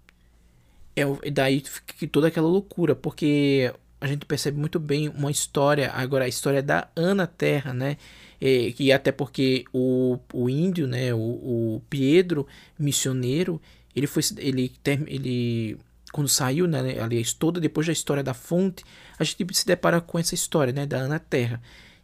[0.96, 1.62] É daí
[1.96, 6.62] que toda aquela loucura, porque a gente percebe muito bem uma história, agora a história
[6.62, 7.96] da Ana Terra, né?
[8.40, 12.46] é, que até porque o, o índio, né, o, o Pedro,
[12.78, 13.60] missioneiro,
[13.94, 14.72] ele foi ele,
[15.06, 15.76] ele
[16.10, 18.82] quando saiu, né, aliás, toda depois da história da fonte,
[19.18, 21.60] a gente se depara com essa história, né, da Ana Terra.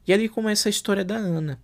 [0.07, 1.59] E ali começa a história da Ana.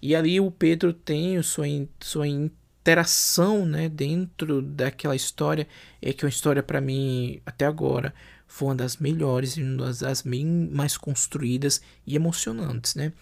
[0.00, 1.66] E ali o Pedro tem sua,
[1.98, 5.66] sua interação, né, dentro daquela história,
[6.00, 8.14] é que é uma história para mim até agora
[8.50, 13.12] foi uma das melhores e uma das mais construídas e emocionantes, né?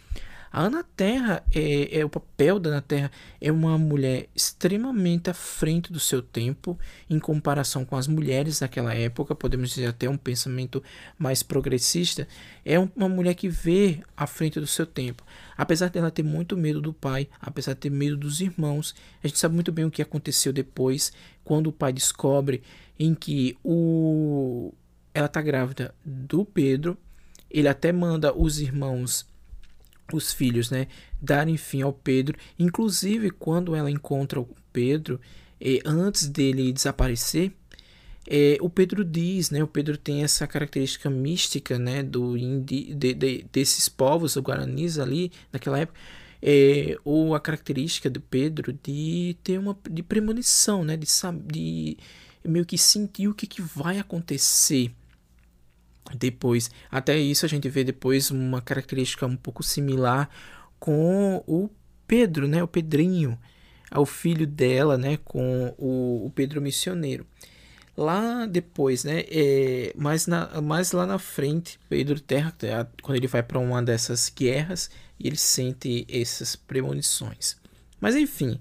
[0.51, 5.35] A Ana Terra é, é o papel da Ana Terra é uma mulher extremamente à
[5.35, 6.79] frente do seu tempo
[7.11, 10.83] em comparação com as mulheres daquela época, podemos dizer até um pensamento
[11.19, 12.27] mais progressista.
[12.65, 15.23] É uma mulher que vê à frente do seu tempo.
[15.55, 19.39] Apesar dela ter muito medo do pai, apesar de ter medo dos irmãos, a gente
[19.39, 21.13] sabe muito bem o que aconteceu depois,
[21.45, 22.63] quando o pai descobre
[22.99, 24.73] em que o
[25.19, 26.97] ela está grávida do Pedro.
[27.51, 29.27] Ele até manda os irmãos
[30.13, 30.87] os filhos, né,
[31.21, 32.39] darem fim ao Pedro.
[32.59, 35.21] Inclusive, quando ela encontra o Pedro,
[35.61, 37.53] eh, antes dele desaparecer,
[38.27, 43.13] eh, o Pedro diz, né, o Pedro tem essa característica mística, né, do indi, de,
[43.13, 45.99] de, desses povos, os guaranis ali, naquela época,
[46.41, 51.07] é, ou a característica do Pedro de ter uma de premonição, né, de,
[51.45, 51.97] de
[52.45, 54.93] meio que sentir o que, que vai acontecer
[56.17, 60.29] depois, até isso a gente vê depois uma característica um pouco similar
[60.79, 61.69] com o
[62.07, 62.63] Pedro, né?
[62.63, 63.39] O Pedrinho,
[63.95, 65.19] o filho dela, né?
[65.25, 67.27] Com o, o Pedro missioneiro.
[67.97, 69.25] Lá depois, né?
[69.29, 72.55] É, mais, na, mais lá na frente, Pedro Terra,
[73.03, 77.57] quando ele vai para uma dessas guerras, ele sente essas premonições.
[78.01, 78.61] Mas enfim,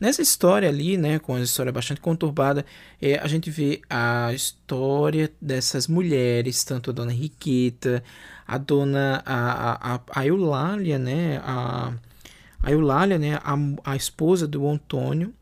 [0.00, 2.66] Nessa história ali, né, com a história bastante conturbada,
[3.00, 8.02] é, a gente vê a história dessas mulheres, tanto a dona Henriqueta,
[8.46, 11.94] a dona a, a, a Eulália, né, a,
[12.62, 13.54] a Eulália, né, a,
[13.84, 15.32] a esposa do Antônio,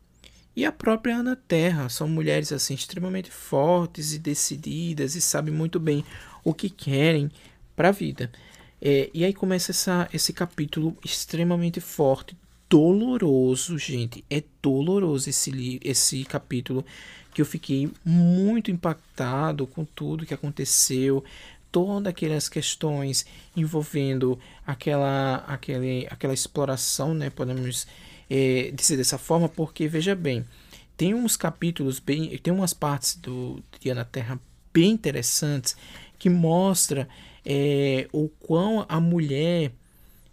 [0.55, 1.89] e a própria Ana Terra.
[1.89, 6.05] São mulheres assim extremamente fortes e decididas e sabem muito bem
[6.43, 7.31] o que querem
[7.75, 8.31] para a vida.
[8.79, 12.35] É, e aí começa essa, esse capítulo extremamente forte,
[12.73, 14.25] doloroso, gente.
[14.31, 16.83] É doloroso esse, esse capítulo
[17.31, 21.23] que eu fiquei muito impactado com tudo que aconteceu,
[21.71, 27.29] todas aquelas questões envolvendo aquela, aquele, aquela exploração, né?
[27.29, 27.85] Podemos
[28.27, 30.43] é, dizer dessa forma, porque veja bem,
[30.97, 34.39] tem uns capítulos bem, tem umas partes do Dia na Terra
[34.73, 35.77] bem interessantes
[36.17, 37.07] que mostra
[37.45, 39.71] é, o quão a mulher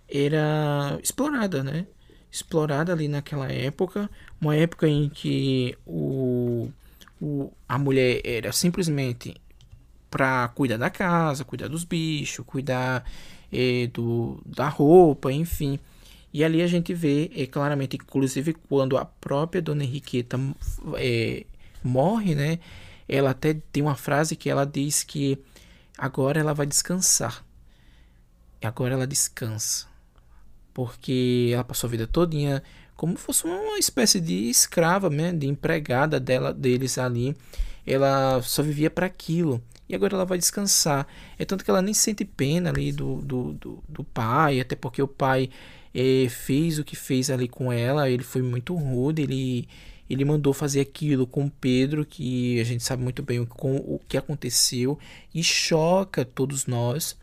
[0.08, 1.84] era explorada, né?
[2.30, 4.08] Explorada ali naquela época,
[4.40, 6.70] uma época em que o,
[7.20, 9.34] o, a mulher era simplesmente
[10.10, 13.04] para cuidar da casa, cuidar dos bichos, cuidar
[13.52, 15.78] é, do, da roupa, enfim.
[16.32, 20.38] E ali a gente vê é, claramente, inclusive quando a própria Dona Henriqueta
[20.96, 21.44] é,
[21.82, 22.58] morre, né?
[23.08, 25.36] Ela até tem uma frase que ela diz que
[25.98, 27.44] agora ela vai descansar.
[28.62, 29.89] Agora ela descansa
[30.72, 32.62] porque ela passou a vida todinha
[33.00, 37.34] como fosse uma espécie de escrava, né, de empregada dela deles ali.
[37.86, 39.62] Ela só vivia para aquilo.
[39.88, 41.06] E agora ela vai descansar.
[41.38, 45.00] É tanto que ela nem sente pena ali do, do, do, do pai, até porque
[45.00, 45.48] o pai
[45.94, 48.10] é, fez o que fez ali com ela.
[48.10, 49.66] Ele foi muito rude, ele,
[50.08, 54.18] ele mandou fazer aquilo com Pedro, que a gente sabe muito bem com o que
[54.18, 54.98] aconteceu,
[55.34, 57.16] e choca todos nós.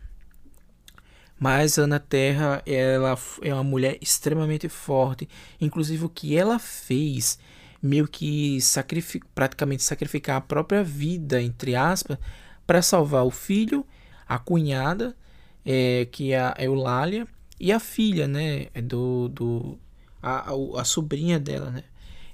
[1.39, 5.29] Mas Ana Terra, ela é uma mulher extremamente forte.
[5.61, 7.37] Inclusive o que ela fez,
[7.81, 12.17] meio que sacrific, praticamente sacrificar a própria vida, entre aspas,
[12.65, 13.85] para salvar o filho,
[14.27, 15.15] a cunhada,
[15.63, 17.27] é, que é a Eulália,
[17.59, 19.79] e a filha, né, do, do
[20.21, 21.83] a, a, a sobrinha dela, né.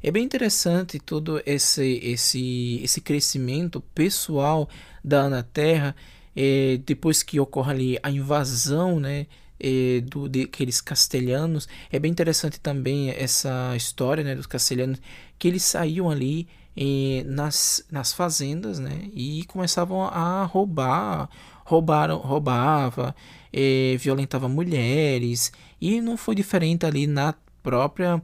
[0.05, 4.67] É bem interessante todo esse, esse, esse crescimento pessoal
[5.01, 5.95] da Ana Terra
[6.35, 9.27] é, depois que ocorre ali a invasão, né,
[9.59, 15.01] é, do, daqueles castelhanos, é bem interessante também essa história, né, dos castelhanos,
[15.37, 21.29] que eles saíam ali é, nas, nas fazendas, né, e começavam a roubar,
[21.65, 23.15] roubaram, roubava,
[23.51, 28.21] é, violentava mulheres, e não foi diferente ali na própria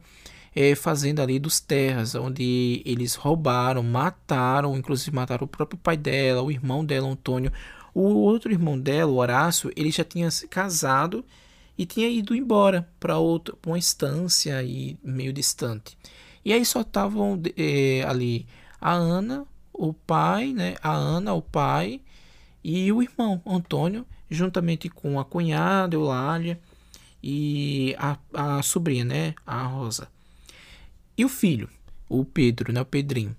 [0.55, 6.41] é, fazenda ali dos terras, onde eles roubaram, mataram, inclusive mataram o próprio pai dela,
[6.41, 7.51] o irmão dela, Antônio,
[7.93, 11.25] o outro irmão dela, o Horácio, ele já tinha se casado
[11.77, 15.97] e tinha ido embora para outra uma estância e meio distante.
[16.43, 18.45] E aí só estavam é, ali
[18.81, 20.75] a Ana, o pai, né?
[20.81, 22.01] A Ana, o pai
[22.63, 26.59] e o irmão Antônio, juntamente com a cunhada Eulália
[27.23, 29.35] e a, a sobrinha, né?
[29.45, 30.07] A Rosa.
[31.17, 31.69] E o filho,
[32.07, 32.81] o Pedro, né?
[32.81, 33.35] O Pedrinho.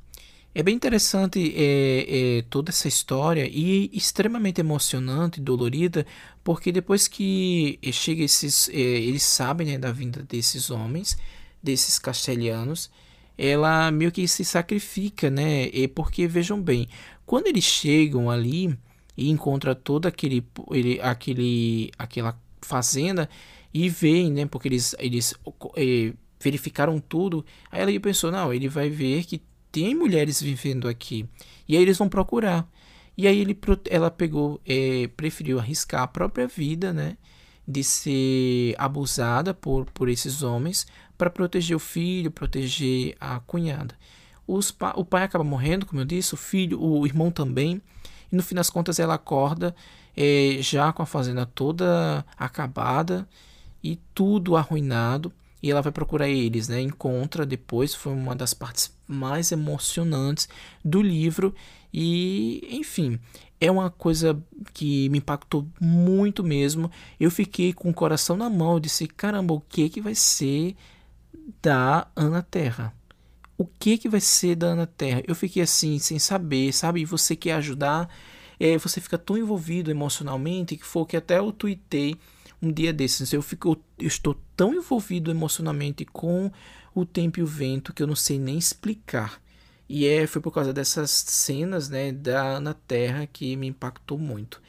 [0.60, 6.04] É bem interessante é, é, toda essa história e extremamente emocionante e dolorida,
[6.44, 11.16] porque depois que chega esses, é, eles sabem né, da vinda desses homens,
[11.62, 12.90] desses castelhanos,
[13.38, 15.68] ela meio que se sacrifica, né?
[15.68, 16.86] E porque vejam bem,
[17.24, 18.78] quando eles chegam ali
[19.16, 23.30] e encontram toda aquele, ele, aquele, aquela fazenda,
[23.72, 24.44] e veem, né?
[24.44, 25.34] Porque eles, eles
[25.74, 27.46] é, verificaram tudo.
[27.72, 29.40] Aí ela pensou, não, ele vai ver que
[29.70, 31.28] tem mulheres vivendo aqui.
[31.68, 32.68] E aí eles vão procurar.
[33.16, 33.58] E aí ele,
[33.88, 37.16] ela pegou, é, preferiu arriscar a própria vida, né?
[37.66, 43.94] De ser abusada por, por esses homens para proteger o filho, proteger a cunhada.
[44.46, 47.80] Os, o pai acaba morrendo, como eu disse, o filho, o irmão também.
[48.32, 49.74] E no fim das contas ela acorda
[50.16, 53.28] é, já com a fazenda toda acabada
[53.82, 55.32] e tudo arruinado.
[55.62, 56.80] E ela vai procurar eles, né?
[56.80, 60.48] Encontra depois, foi uma das partes mais emocionantes
[60.84, 61.54] do livro.
[61.92, 63.18] E, enfim,
[63.60, 64.42] é uma coisa
[64.72, 66.90] que me impactou muito mesmo.
[67.18, 70.74] Eu fiquei com o coração na mão, eu disse, caramba, o que que vai ser
[71.60, 72.94] da Ana Terra?
[73.58, 75.22] O que que vai ser da Ana Terra?
[75.26, 77.04] Eu fiquei assim, sem saber, sabe?
[77.04, 78.08] Você quer ajudar,
[78.58, 82.16] é, você fica tão envolvido emocionalmente que foi que até eu tuitei
[82.62, 83.32] um dia desses.
[83.32, 86.50] Eu, fico, eu estou tão envolvido emocionalmente com
[87.00, 89.40] o tempo e o vento que eu não sei nem explicar.
[89.88, 94.62] E é, foi por causa dessas cenas né, da Ana Terra que me impactou muito.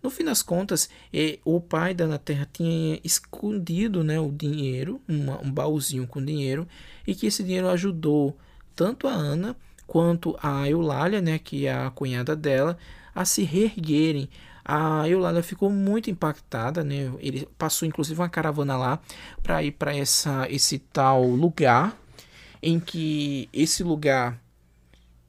[0.00, 5.00] No fim das contas, é, o pai da Ana Terra tinha escondido né, o dinheiro,
[5.08, 6.68] uma, um baúzinho com dinheiro,
[7.04, 8.38] e que esse dinheiro ajudou
[8.76, 12.78] tanto a Ana quanto a Eulália, né, que é a cunhada dela,
[13.12, 14.28] a se reerguerem.
[14.70, 17.10] A Eulália ficou muito impactada, né?
[17.20, 19.00] Ele passou inclusive uma caravana lá
[19.42, 21.96] para ir para essa esse tal lugar
[22.62, 24.38] em que esse lugar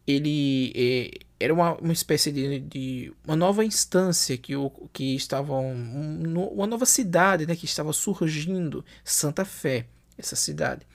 [0.05, 5.53] ele é, era uma, uma espécie de, de, uma nova instância que, o, que estava
[5.53, 9.85] um, uma nova cidade né, que estava surgindo Santa Fé
[10.17, 10.85] essa cidade.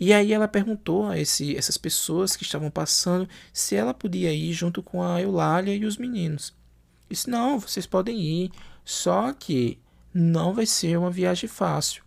[0.00, 4.52] E aí ela perguntou a esse, essas pessoas que estavam passando se ela podia ir
[4.54, 6.54] junto com a Eulália e os meninos
[7.08, 8.50] disse não vocês podem ir
[8.84, 9.78] só que
[10.12, 12.02] não vai ser uma viagem fácil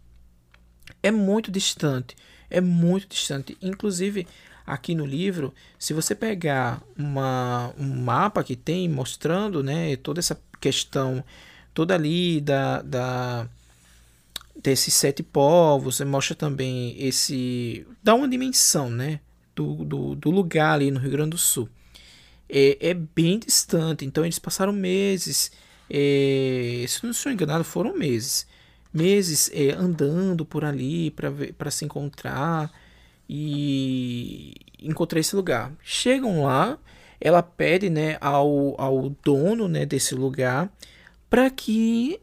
[1.02, 2.16] é muito distante
[2.50, 4.28] é muito distante inclusive
[4.70, 10.40] aqui no livro, se você pegar uma, um mapa que tem mostrando né, toda essa
[10.62, 11.24] questão
[11.74, 13.48] toda ali da, da
[14.62, 19.22] desses sete povos, mostra também esse dá uma dimensão, né,
[19.56, 21.68] do, do, do lugar ali no Rio Grande do Sul.
[22.50, 25.52] É, é bem distante, então eles passaram meses,
[25.90, 28.48] é, se não estou enganado, foram meses,
[28.94, 32.72] meses é, andando por ali para se encontrar.
[33.32, 35.72] E encontrei esse lugar.
[35.84, 36.80] Chegam lá,
[37.22, 40.72] ela pede né, ao, ao dono né, desse lugar
[41.30, 42.20] para que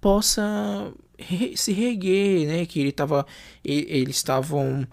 [0.00, 3.26] possa re se reguer, né, que ele tava,
[3.64, 4.86] eles estavam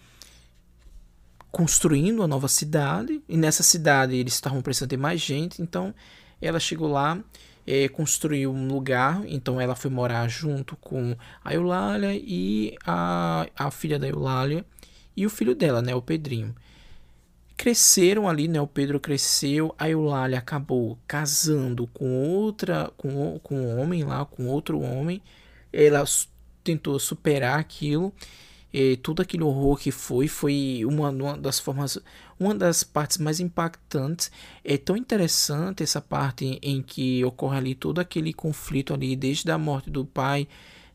[1.52, 5.94] construindo uma nova cidade e nessa cidade eles estavam precisando ter mais gente, então
[6.42, 7.20] ela chegou lá,
[7.66, 13.72] é, construiu um lugar, então ela foi morar junto com a Eulália e a, a
[13.72, 14.66] filha da Eulália
[15.16, 16.56] e o filho dela, né, o Pedrinho.
[17.58, 23.82] Cresceram ali, né, o Pedro cresceu, a Eulália acabou casando com outra, com, com um
[23.82, 25.22] homem lá, com outro homem.
[25.74, 26.06] Ela
[26.64, 28.14] tentou superar aquilo,
[28.74, 31.98] e tudo aquele horror que foi, foi uma, uma das formas,
[32.40, 34.32] uma das partes mais impactantes.
[34.64, 39.58] É tão interessante essa parte em que ocorre ali todo aquele conflito ali, desde a
[39.58, 40.48] morte do pai,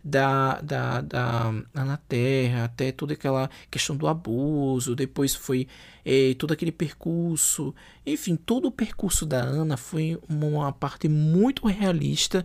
[0.04, 5.66] da, da, da na Terra, até toda aquela questão do abuso, depois foi
[6.04, 12.44] é, todo aquele percurso, enfim, todo o percurso da Ana foi uma parte muito realista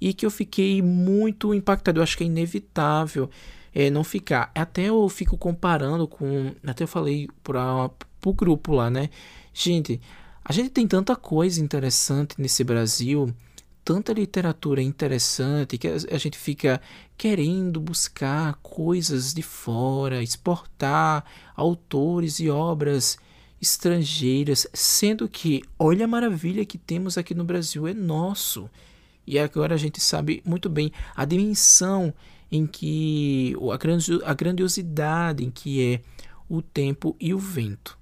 [0.00, 1.98] e que eu fiquei muito impactado.
[1.98, 3.28] Eu acho que é inevitável
[3.74, 4.50] é, não ficar.
[4.54, 6.54] Até eu fico comparando com.
[6.66, 7.90] Até eu falei para
[8.24, 9.10] o grupo lá, né?
[9.52, 10.00] Gente,
[10.44, 13.34] a gente tem tanta coisa interessante nesse Brasil
[13.84, 16.80] tanta literatura interessante que a gente fica
[17.16, 21.24] querendo buscar coisas de fora, exportar
[21.56, 23.18] autores e obras
[23.60, 28.70] estrangeiras, sendo que olha a maravilha que temos aqui no Brasil é nosso.
[29.26, 32.14] E agora a gente sabe muito bem a dimensão
[32.50, 33.54] em que
[34.24, 36.00] a grandiosidade em que é
[36.48, 38.00] o tempo e o vento.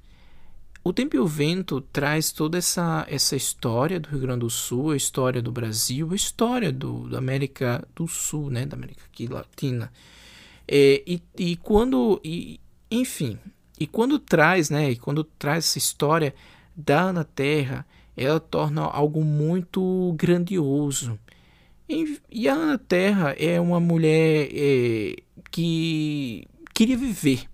[0.88, 4.92] O Tempo e o Vento traz toda essa, essa história do Rio Grande do Sul,
[4.92, 9.92] a história do Brasil, a história do, da América do Sul, né, da América Latina.
[10.66, 12.58] É, e, e quando, e,
[12.90, 13.38] enfim,
[13.78, 16.34] e quando traz, né, e quando traz essa história
[16.74, 17.84] da Ana Terra,
[18.16, 21.18] ela torna algo muito grandioso.
[21.88, 25.16] E, a Ana Terra é uma mulher é,
[25.50, 27.48] que queria viver.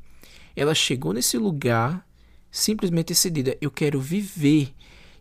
[0.57, 2.05] Ela chegou nesse lugar
[2.51, 4.72] simplesmente decidida, eu quero viver,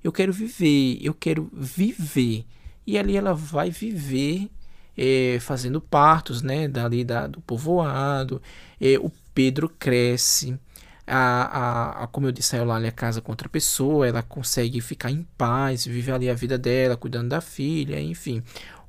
[0.03, 2.45] eu quero viver, eu quero viver.
[2.85, 4.49] E ali ela vai viver
[4.97, 8.41] é, fazendo partos, né, dali da, do povoado.
[8.79, 10.57] É, o Pedro cresce.
[11.05, 15.11] A, a, a, como eu disse, a Eulália casa com outra pessoa, ela consegue ficar
[15.11, 18.41] em paz, viver ali a vida dela, cuidando da filha, enfim.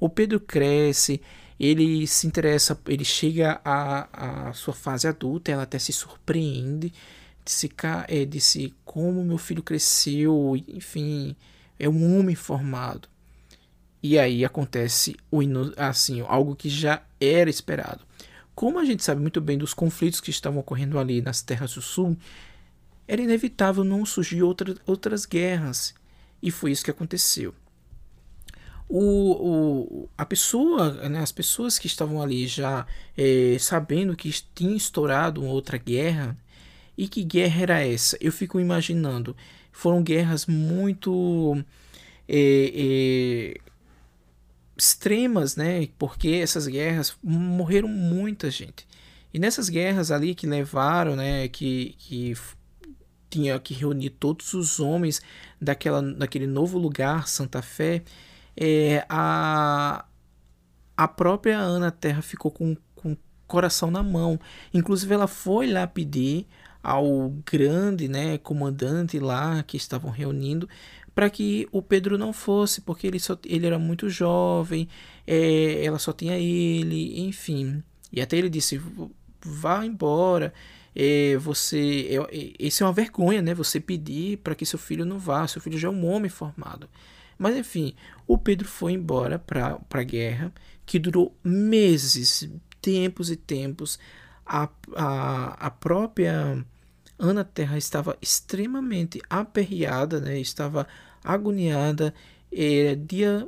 [0.05, 1.19] O Pedro cresce,
[1.59, 6.93] ele se interessa, ele chega à, sua fase adulta, ela até se surpreende
[7.43, 7.73] de se,
[8.07, 11.35] é, de se como meu filho cresceu, enfim,
[11.79, 13.09] é um homem formado.
[14.03, 15.41] E aí acontece o
[15.79, 18.05] assim, algo que já era esperado.
[18.55, 21.81] Como a gente sabe muito bem dos conflitos que estavam ocorrendo ali nas terras do
[21.81, 22.15] sul,
[23.09, 25.95] era inevitável não surgir outra, outras guerras.
[26.43, 27.55] E foi isso que aconteceu.
[28.97, 32.87] O, o, a pessoa, né, as pessoas que estavam ali já
[33.19, 36.39] é, sabendo que tinha estourado outra guerra,
[36.97, 38.17] e que guerra era essa?
[38.21, 39.37] Eu fico imaginando,
[39.73, 41.61] foram guerras muito
[42.29, 43.61] é, é,
[44.77, 45.89] extremas, né?
[45.99, 48.87] Porque essas guerras morreram muita gente.
[49.33, 52.35] E nessas guerras ali que levaram, né, que, que
[53.29, 55.21] tinha que reunir todos os homens
[55.61, 58.05] daquela, daquele novo lugar, Santa Fé,
[58.57, 60.05] é, a,
[60.97, 64.39] a própria Ana Terra ficou com, com o coração na mão.
[64.73, 66.47] Inclusive, ela foi lá pedir
[66.83, 70.69] ao grande né, comandante lá que estavam reunindo
[71.15, 74.89] para que o Pedro não fosse, porque ele, só, ele era muito jovem,
[75.27, 77.83] é, ela só tinha ele, enfim.
[78.13, 78.81] E até ele disse:
[79.43, 80.53] vá embora.
[80.97, 83.53] É, você é, isso é uma vergonha, né?
[83.55, 85.47] Você pedir para que seu filho não vá.
[85.47, 86.89] Seu filho já é um homem formado.
[87.45, 87.95] Mas enfim,
[88.27, 90.51] o Pedro foi embora para a guerra,
[90.87, 92.49] que durou meses,
[92.81, 93.99] tempos e tempos.
[94.47, 94.67] A,
[94.97, 96.65] a, a própria
[97.19, 100.41] Ana Terra estava extremamente aperreada, né?
[100.41, 100.89] estava
[101.23, 102.15] agoniada.
[102.51, 103.47] Era dia,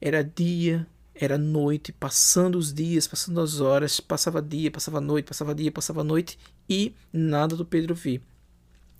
[0.00, 0.86] era dia,
[1.16, 6.04] era noite, passando os dias, passando as horas, passava dia, passava noite, passava dia, passava
[6.04, 6.38] noite
[6.70, 8.22] e nada do Pedro vir.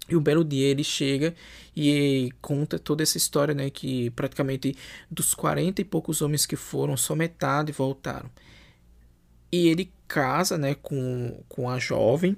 [0.09, 1.35] E um belo dia ele chega
[1.77, 3.71] e conta toda essa história, né?
[3.71, 4.77] Que praticamente
[5.11, 8.31] dos 40 e poucos homens que foram, só metade voltaram.
[9.51, 12.37] E ele casa, né, com, com a jovem,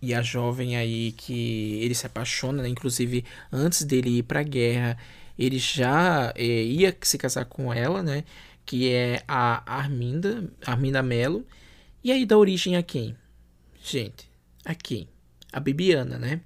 [0.00, 2.68] e a jovem aí que ele se apaixona, né?
[2.68, 4.96] inclusive antes dele ir para a guerra,
[5.38, 8.24] ele já é, ia se casar com ela, né?
[8.64, 11.46] Que é a Arminda, Arminda Melo.
[12.02, 13.16] E aí dá origem a quem?
[13.82, 14.30] Gente,
[14.64, 15.08] a quem?
[15.52, 16.40] A Bibiana, né?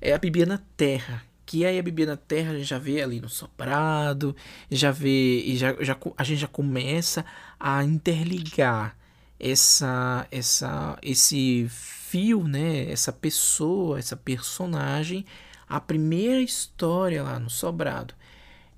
[0.00, 1.22] É a Bibiana Terra.
[1.46, 4.34] Que aí a Bibiana Terra a gente já vê ali no soprado,
[4.70, 7.24] já vê, e já, já, a gente já começa
[7.60, 8.96] a interligar
[9.38, 15.26] essa, essa, esse fio, né, essa pessoa, essa personagem,
[15.68, 18.14] a primeira história lá no Sobrado.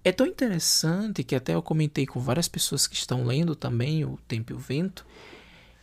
[0.03, 4.19] É tão interessante que até eu comentei com várias pessoas que estão lendo também o
[4.29, 5.05] Tempo e o Vento.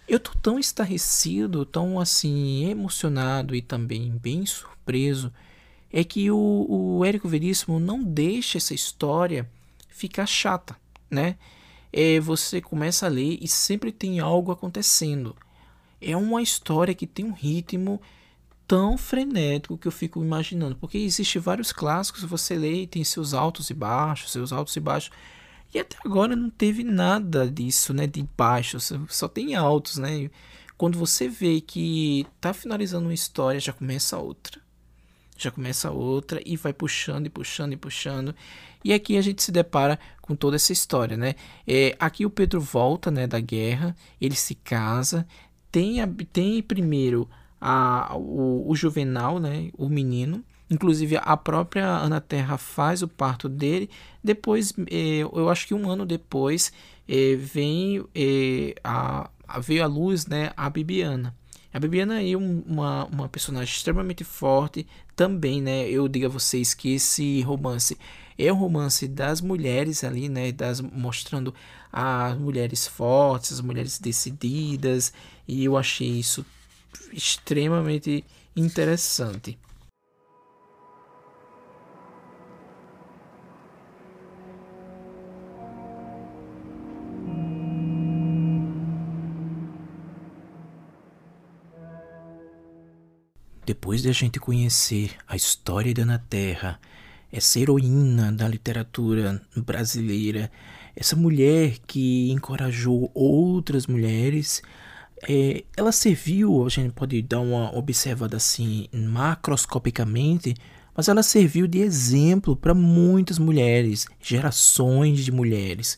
[0.07, 5.31] Eu tô tão estarrecido, tão assim emocionado e também bem surpreso
[5.91, 9.49] é que o, o Érico Veríssimo não deixa essa história
[9.89, 10.75] ficar chata,
[11.09, 11.37] né?
[11.91, 15.35] É, você começa a ler e sempre tem algo acontecendo
[16.03, 18.01] é uma história que tem um ritmo
[18.67, 23.33] tão frenético que eu fico imaginando, porque existe vários clássicos, você lê e tem seus
[23.33, 25.11] altos e baixos, seus altos e baixos.
[25.73, 30.29] E até agora não teve nada disso, né, de baixos, só tem altos, né?
[30.77, 34.61] Quando você vê que tá finalizando uma história, já começa outra.
[35.37, 38.35] Já começa outra e vai puxando e puxando e puxando.
[38.83, 41.35] E aqui a gente se depara com toda essa história, né?
[41.65, 45.25] É, aqui o Pedro volta, né, da guerra, ele se casa,
[45.71, 47.27] tem, a, tem primeiro
[47.59, 50.43] a, o, o Juvenal, né, o menino,
[50.73, 53.89] Inclusive, a própria Ana Terra faz o parto dele.
[54.23, 56.73] Depois, eh, eu acho que um ano depois,
[57.07, 59.29] eh, vem eh, a,
[59.61, 61.35] veio à luz né, a Bibiana.
[61.71, 65.87] A Bibiana é um, uma, uma personagem extremamente forte também, né?
[65.87, 67.97] Eu digo a vocês que esse romance
[68.37, 70.51] é um romance das mulheres ali, né?
[70.51, 71.53] Das, mostrando
[71.91, 75.13] as mulheres fortes, as mulheres decididas,
[75.47, 76.43] e eu achei isso
[77.11, 78.23] extremamente
[78.55, 79.57] interessante.
[93.73, 96.79] Depois de a gente conhecer a história da Ana Terra,
[97.31, 100.51] essa heroína da literatura brasileira,
[100.95, 104.61] essa mulher que encorajou outras mulheres,
[105.27, 110.53] é, ela serviu, a gente pode dar uma observada assim macroscopicamente,
[110.95, 115.97] mas ela serviu de exemplo para muitas mulheres, gerações de mulheres.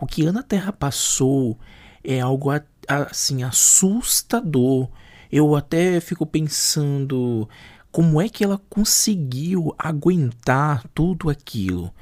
[0.00, 1.56] O que Ana Terra passou
[2.02, 2.50] é algo
[2.88, 4.90] assim assustador.
[5.34, 7.48] Eu até fico pensando
[7.90, 11.92] como é que ela conseguiu aguentar tudo aquilo.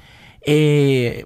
[0.45, 1.25] É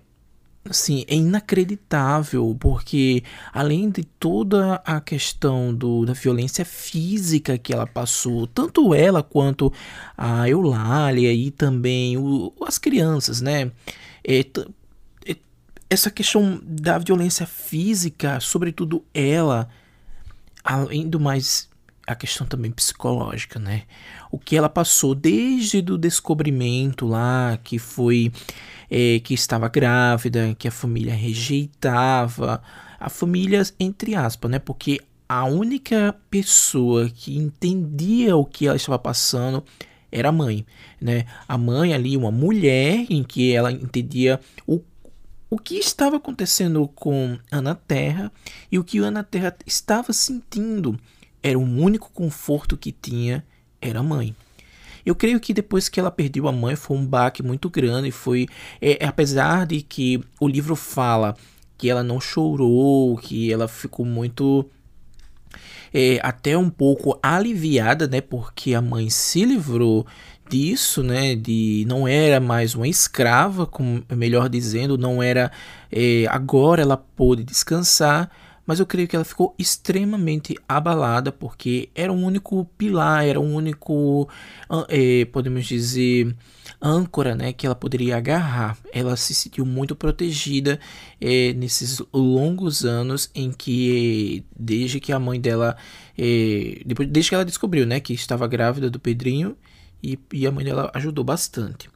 [0.69, 7.85] assim, é inacreditável, porque além de toda a questão do, da violência física que ela
[7.85, 9.71] passou, tanto ela quanto
[10.17, 13.69] a Eulália e também o, as crianças, né?
[14.23, 14.45] É,
[15.25, 15.35] é,
[15.89, 19.67] essa questão da violência física, sobretudo ela,
[20.63, 21.67] além do mais
[22.07, 23.83] a questão também psicológica, né?
[24.31, 28.31] O que ela passou desde o descobrimento lá, que foi
[28.89, 32.63] é, que estava grávida, que a família rejeitava,
[32.97, 34.57] a família entre aspas, né?
[34.57, 39.61] Porque a única pessoa que entendia o que ela estava passando
[40.09, 40.65] era a mãe,
[41.01, 41.25] né?
[41.45, 44.81] A mãe ali, uma mulher em que ela entendia o
[45.49, 48.29] o que estava acontecendo com Ana Terra
[48.69, 50.99] e o que Ana Terra estava sentindo
[51.41, 53.45] era o único conforto que tinha
[53.81, 54.35] era a mãe.
[55.05, 58.11] Eu creio que depois que ela perdeu a mãe foi um baque muito grande.
[58.11, 58.47] Foi,
[58.81, 61.35] é, apesar de que o livro fala
[61.77, 64.69] que ela não chorou, que ela ficou muito
[65.93, 68.19] é, até um pouco aliviada, né?
[68.19, 70.05] Porque a mãe se livrou
[70.49, 71.35] disso, né?
[71.35, 75.51] De não era mais uma escrava, como melhor dizendo, não era.
[75.91, 78.29] É, agora ela pôde descansar
[78.67, 83.43] mas eu creio que ela ficou extremamente abalada porque era o único pilar, era o
[83.43, 84.27] único,
[84.89, 86.35] é, podemos dizer,
[86.81, 88.77] âncora, né, que ela poderia agarrar.
[88.91, 90.79] Ela se sentiu muito protegida
[91.21, 95.77] é, nesses longos anos em que, desde que a mãe dela,
[96.17, 99.55] é, depois, desde que ela descobriu, né, que estava grávida do Pedrinho
[100.03, 101.89] e, e a mãe dela ajudou bastante.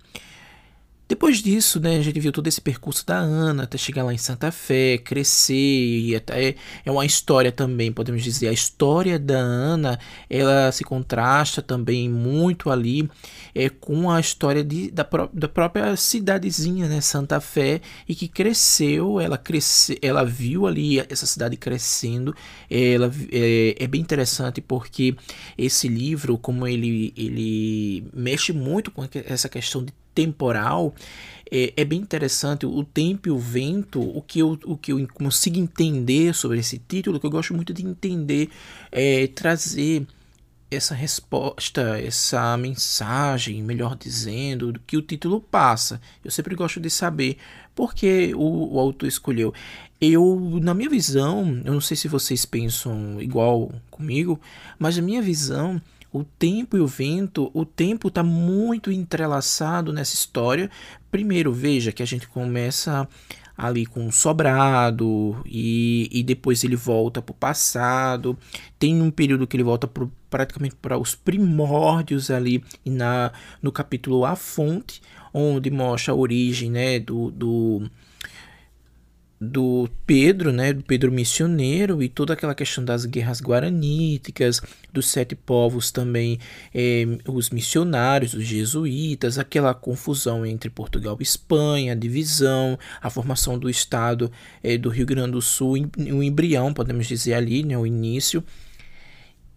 [1.11, 4.17] Depois disso, né, a gente viu todo esse percurso da Ana até chegar lá em
[4.17, 6.55] Santa Fé, crescer e até
[6.85, 9.99] é uma história também, podemos dizer, a história da Ana,
[10.29, 13.11] ela se contrasta também muito ali
[13.53, 19.19] é, com a história de, da, da própria cidadezinha, né, Santa Fé, e que cresceu,
[19.19, 22.33] ela cresce, ela viu ali essa cidade crescendo,
[22.69, 25.13] ela é, é bem interessante porque
[25.57, 30.93] esse livro, como ele ele mexe muito com essa questão de temporal,
[31.51, 35.07] é, é, bem interessante o tempo e o vento, o que eu, o que eu
[35.13, 38.49] consigo entender sobre esse título, que eu gosto muito de entender,
[38.91, 40.07] é trazer
[40.71, 45.99] essa resposta, essa mensagem, melhor dizendo, do que o título passa.
[46.23, 47.37] Eu sempre gosto de saber
[47.75, 49.53] por que o, o autor escolheu.
[49.99, 54.39] Eu, na minha visão, eu não sei se vocês pensam igual comigo,
[54.79, 55.81] mas na minha visão,
[56.11, 60.69] o tempo e o vento, o tempo está muito entrelaçado nessa história.
[61.09, 63.07] Primeiro, veja que a gente começa
[63.57, 68.37] ali com um sobrado e, e depois ele volta para o passado.
[68.79, 73.31] Tem um período que ele volta pro, praticamente para os primórdios ali na,
[73.61, 75.01] no capítulo A Fonte,
[75.33, 77.89] onde mostra a origem né, do, do
[79.43, 84.61] do Pedro, né, do Pedro missioneiro e toda aquela questão das guerras guaraníticas,
[84.93, 86.37] dos sete povos também,
[86.75, 93.57] é, os missionários, os jesuítas, aquela confusão entre Portugal e Espanha, a divisão, a formação
[93.57, 94.31] do Estado
[94.61, 98.43] é, do Rio Grande do Sul, um embrião, podemos dizer ali, né, o início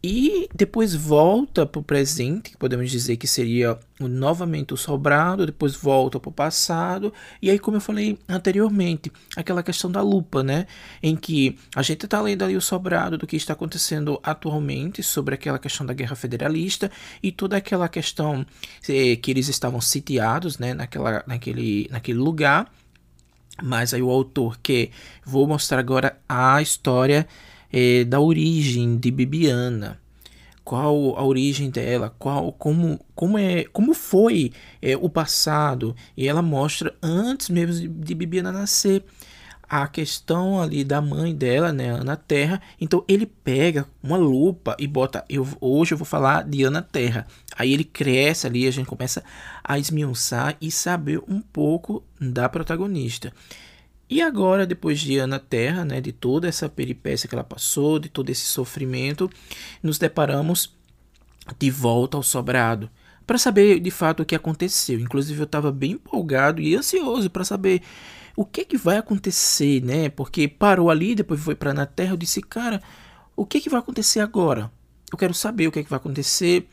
[0.07, 5.75] e depois volta para o presente, que podemos dizer que seria novamente o sobrado, depois
[5.75, 10.67] volta para o passado, e aí, como eu falei anteriormente, aquela questão da lupa, né?
[11.03, 15.37] Em que a gente está lendo ali o sobrado do que está acontecendo atualmente sobre
[15.37, 16.91] aquela questão da guerra federalista
[17.23, 18.45] e toda aquela questão
[18.87, 20.75] eh, que eles estavam sitiados, né?
[20.75, 22.71] Naquela, naquele, naquele lugar.
[23.63, 24.91] Mas aí o autor que
[25.25, 27.27] vou mostrar agora a história
[27.77, 30.01] é, da origem de Bibiana.
[30.63, 35.95] Qual a origem dela, qual, como, como, é, como foi é, o passado.
[36.17, 39.05] E ela mostra antes mesmo de, de Bibiana nascer
[39.69, 42.63] a questão ali da mãe dela, né, Ana Terra.
[42.81, 47.27] Então ele pega uma lupa e bota, eu hoje eu vou falar de Ana Terra.
[47.59, 49.25] Aí ele cresce ali, a gente começa
[49.65, 53.33] a esmiuçar e saber um pouco da protagonista.
[54.09, 58.09] E agora, depois de Ana Terra, né, de toda essa peripécia que ela passou, de
[58.09, 59.31] todo esse sofrimento,
[59.83, 60.75] nos deparamos
[61.59, 62.91] de volta ao sobrado
[63.27, 65.01] para saber de fato o que aconteceu.
[65.01, 67.83] Inclusive eu estava bem empolgado e ansioso para saber
[68.37, 70.09] o que que vai acontecer, né?
[70.09, 72.83] Porque parou ali, depois foi para na Terra, eu disse, cara,
[73.37, 74.71] o que que vai acontecer agora?
[75.11, 76.69] Eu quero saber o que que vai acontecer.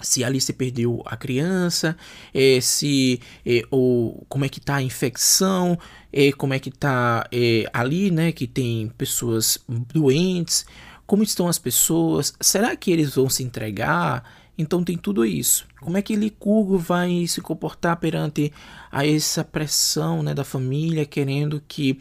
[0.00, 1.96] se Alice perdeu a criança,
[2.32, 5.76] é, se é, ou como é que tá a infecção,
[6.12, 9.58] é, como é que tá é, ali, né, que tem pessoas
[9.92, 10.66] doentes,
[11.06, 14.24] como estão as pessoas, será que eles vão se entregar?
[14.58, 15.66] Então tem tudo isso.
[15.80, 18.52] Como é que Licurgo vai se comportar perante
[18.90, 21.98] a essa pressão né, da família querendo que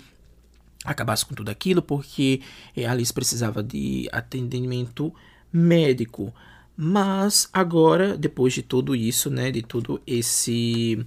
[0.84, 2.42] acabasse com tudo aquilo porque
[2.76, 5.14] é, Alice precisava de atendimento
[5.54, 6.34] médico.
[6.76, 11.06] Mas agora, depois de tudo isso, né, de todo esse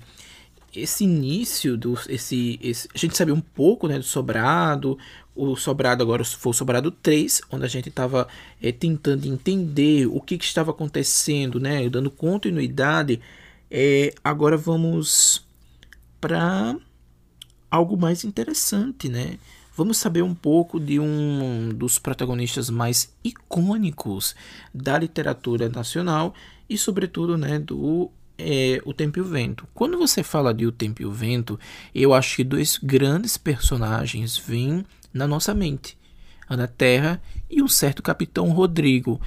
[0.75, 4.99] esse início do esse, esse a gente sabia um pouco, né, do Sobrado,
[5.35, 8.29] o Sobrado agora foi o Sobrado 3, onde a gente estava
[8.63, 13.21] é, tentando entender o que, que, estava acontecendo, né, dando continuidade.
[13.71, 15.47] É, agora vamos
[16.21, 16.77] para
[17.71, 19.39] algo mais interessante, né?
[19.81, 24.35] vamos saber um pouco de um dos protagonistas mais icônicos
[24.75, 26.35] da literatura nacional
[26.69, 28.11] e, sobretudo, né, do
[28.41, 29.67] é, O Tempo e o Vento.
[29.75, 31.59] Quando você fala de O Tempo e o Vento,
[31.95, 35.97] eu acho que dois grandes personagens vêm na nossa mente:
[36.49, 39.21] Ana Terra e um certo Capitão Rodrigo.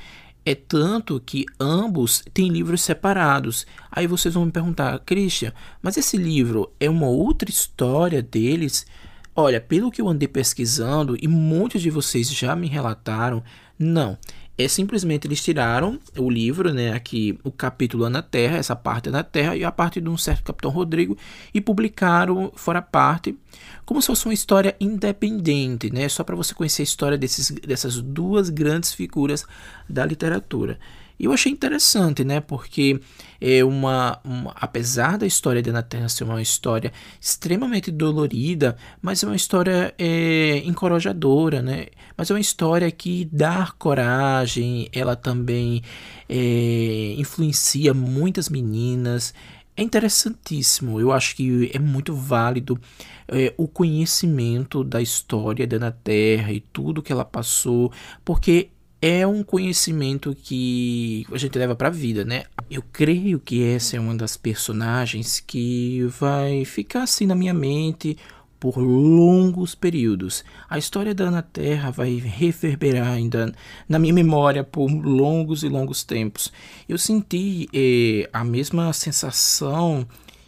[0.46, 3.66] É tanto que ambos têm livros separados.
[3.90, 8.86] Aí vocês vão me perguntar, Christian, mas esse livro é uma outra história deles?
[9.34, 13.42] Olha, pelo que eu andei pesquisando e muitos de vocês já me relataram,
[13.80, 14.18] não.
[14.56, 19.24] É simplesmente eles tiraram o livro, né, aqui o capítulo na Terra, essa parte na
[19.24, 21.18] Terra e a parte de um certo Capitão Rodrigo
[21.52, 23.36] e publicaram fora parte,
[23.84, 28.00] como se fosse uma história independente, né, só para você conhecer a história desses, dessas
[28.00, 29.44] duas grandes figuras
[29.90, 30.78] da literatura.
[31.20, 32.40] E eu achei interessante, né?
[32.40, 33.00] Porque
[33.40, 39.24] é uma, uma, apesar da história de Ana Terra ser uma história extremamente dolorida, mas
[39.24, 41.88] é uma história é, encorajadora, né?
[42.18, 45.82] Mas é uma história que dá coragem, ela também
[46.30, 49.34] é, influencia muitas meninas.
[49.76, 52.80] É interessantíssimo, eu acho que é muito válido
[53.28, 57.92] é, o conhecimento da história da Ana Terra e tudo que ela passou,
[58.24, 58.70] porque
[59.06, 62.46] é um conhecimento que a gente leva para a vida, né?
[62.72, 68.18] Eu creio que essa é uma das personagens que vai ficar assim na minha mente
[68.62, 70.46] por longos períodos.
[70.70, 73.54] A história da Ana Terra vai reverberar ainda
[73.90, 76.50] na minha memória por longos e longos tempos.
[76.88, 80.08] Eu senti eh, a mesma sensação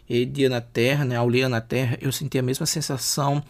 [0.10, 1.18] eh, de Ana Terra, né?
[1.18, 3.43] Ao ler Ana Terra, eu senti a mesma sensação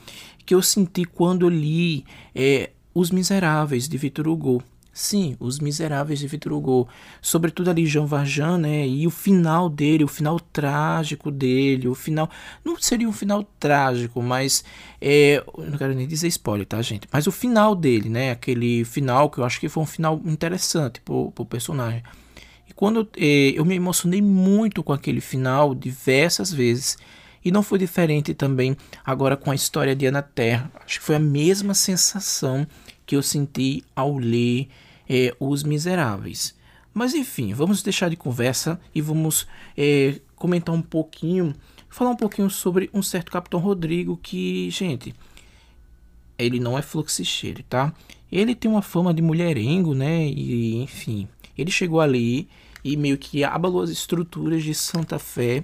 [0.43, 2.03] que eu senti quando li
[2.33, 4.63] eh, Os Miseráveis de Victor Hugo.
[4.97, 6.87] Sim, Os Miseráveis de Victor Hugo,
[7.21, 8.87] sobretudo ali Jean Valjean, né?
[8.87, 12.29] E o final dele, o final trágico dele, o final
[12.63, 14.63] não seria um final trágico, mas
[15.01, 17.09] é, não quero nem dizer spoiler, tá, gente?
[17.11, 18.31] Mas o final dele, né?
[18.31, 22.01] Aquele final que eu acho que foi um final interessante pro, pro personagem.
[22.65, 26.97] E quando é, eu me emocionei muito com aquele final diversas vezes.
[27.43, 30.71] E não foi diferente também agora com a história de Ana Terra.
[30.85, 32.65] Acho que foi a mesma sensação
[33.05, 34.69] que eu senti ao ler
[35.09, 36.55] é, Os Miseráveis.
[36.93, 39.45] Mas enfim, vamos deixar de conversa e vamos
[39.77, 41.53] é, comentar um pouquinho,
[41.89, 45.13] falar um pouquinho sobre um certo Capitão Rodrigo que, gente,
[46.37, 47.93] ele não é fluxicheiro, tá?
[48.31, 50.25] Ele tem uma fama de mulherengo, né?
[50.25, 51.27] E enfim,
[51.57, 52.47] ele chegou ali
[52.83, 55.63] e meio que abalou as estruturas de Santa Fé.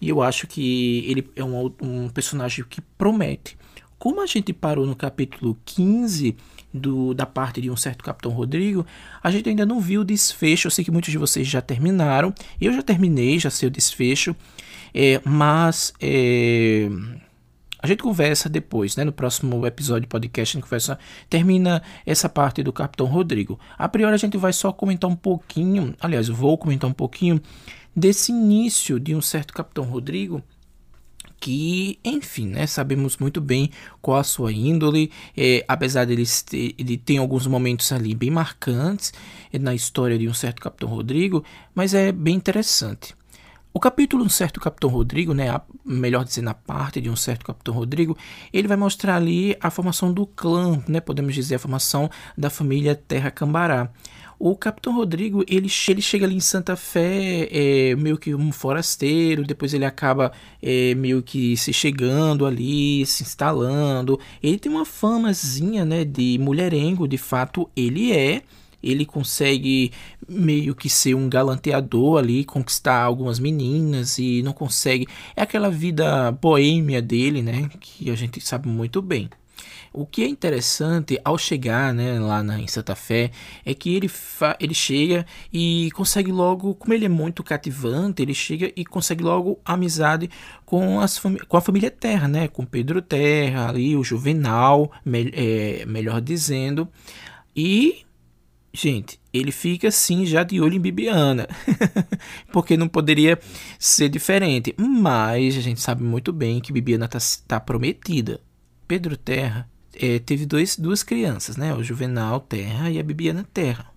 [0.00, 3.56] E eu acho que ele é um, um personagem que promete.
[3.98, 6.36] Como a gente parou no capítulo 15
[6.72, 8.86] do, da parte de um certo Capitão Rodrigo,
[9.22, 10.66] a gente ainda não viu o desfecho.
[10.66, 12.32] Eu sei que muitos de vocês já terminaram.
[12.60, 14.34] Eu já terminei, já sei o desfecho.
[14.94, 16.88] É, mas é,
[17.82, 19.04] a gente conversa depois, né?
[19.04, 20.98] No próximo episódio de podcast, a gente conversa,
[21.28, 23.58] termina essa parte do Capitão Rodrigo.
[23.78, 27.40] A priori a gente vai só comentar um pouquinho, aliás, vou comentar um pouquinho
[27.96, 30.42] desse início de um certo Capitão Rodrigo
[31.40, 33.70] que, enfim, né, sabemos muito bem
[34.02, 39.12] qual a sua índole, é, apesar dele ter, ele tem alguns momentos ali bem marcantes
[39.50, 41.42] é, na história de um certo Capitão Rodrigo,
[41.74, 43.18] mas é bem interessante.
[43.72, 47.46] O capítulo Um Certo Capitão Rodrigo, né, a, melhor dizendo, a parte de Um Certo
[47.46, 48.18] Capitão Rodrigo,
[48.52, 52.96] ele vai mostrar ali a formação do clã, né, podemos dizer, a formação da família
[52.96, 53.88] Terra Cambará.
[54.42, 59.44] O Capitão Rodrigo, ele, ele chega ali em Santa Fé, é, meio que um forasteiro,
[59.44, 60.32] depois ele acaba
[60.62, 64.18] é, meio que se chegando ali, se instalando.
[64.42, 68.42] Ele tem uma famazinha, né, de mulherengo, de fato ele é.
[68.82, 69.92] Ele consegue
[70.26, 75.06] meio que ser um galanteador ali, conquistar algumas meninas e não consegue.
[75.36, 79.28] É aquela vida boêmia dele, né, que a gente sabe muito bem.
[79.92, 83.32] O que é interessante ao chegar né, lá na, em Santa Fé
[83.64, 84.08] é que ele,
[84.60, 89.58] ele chega e consegue logo, como ele é muito cativante, ele chega e consegue logo
[89.64, 90.30] amizade
[90.64, 92.46] com, as com a família Terra, né?
[92.46, 96.88] Com Pedro Terra, ali, o Juvenal, me, é, melhor dizendo.
[97.54, 98.04] E,
[98.72, 101.48] gente, ele fica assim já de olho em Bibiana,
[102.52, 103.36] porque não poderia
[103.76, 104.72] ser diferente.
[104.78, 107.18] Mas a gente sabe muito bem que Bibiana está
[107.48, 108.40] tá prometida.
[108.86, 111.74] Pedro Terra é, teve dois, duas crianças, né?
[111.74, 113.90] O Juvenal Terra e a Bibiana Terra.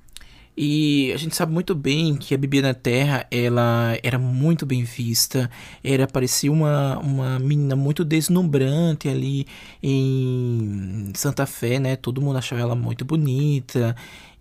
[0.55, 5.49] E a gente sabe muito bem que a Bibiana Terra ela era muito bem vista,
[5.83, 9.47] era parecia uma, uma menina muito deslumbrante ali
[9.81, 11.95] em Santa Fé, né?
[11.95, 13.95] Todo mundo achava ela muito bonita.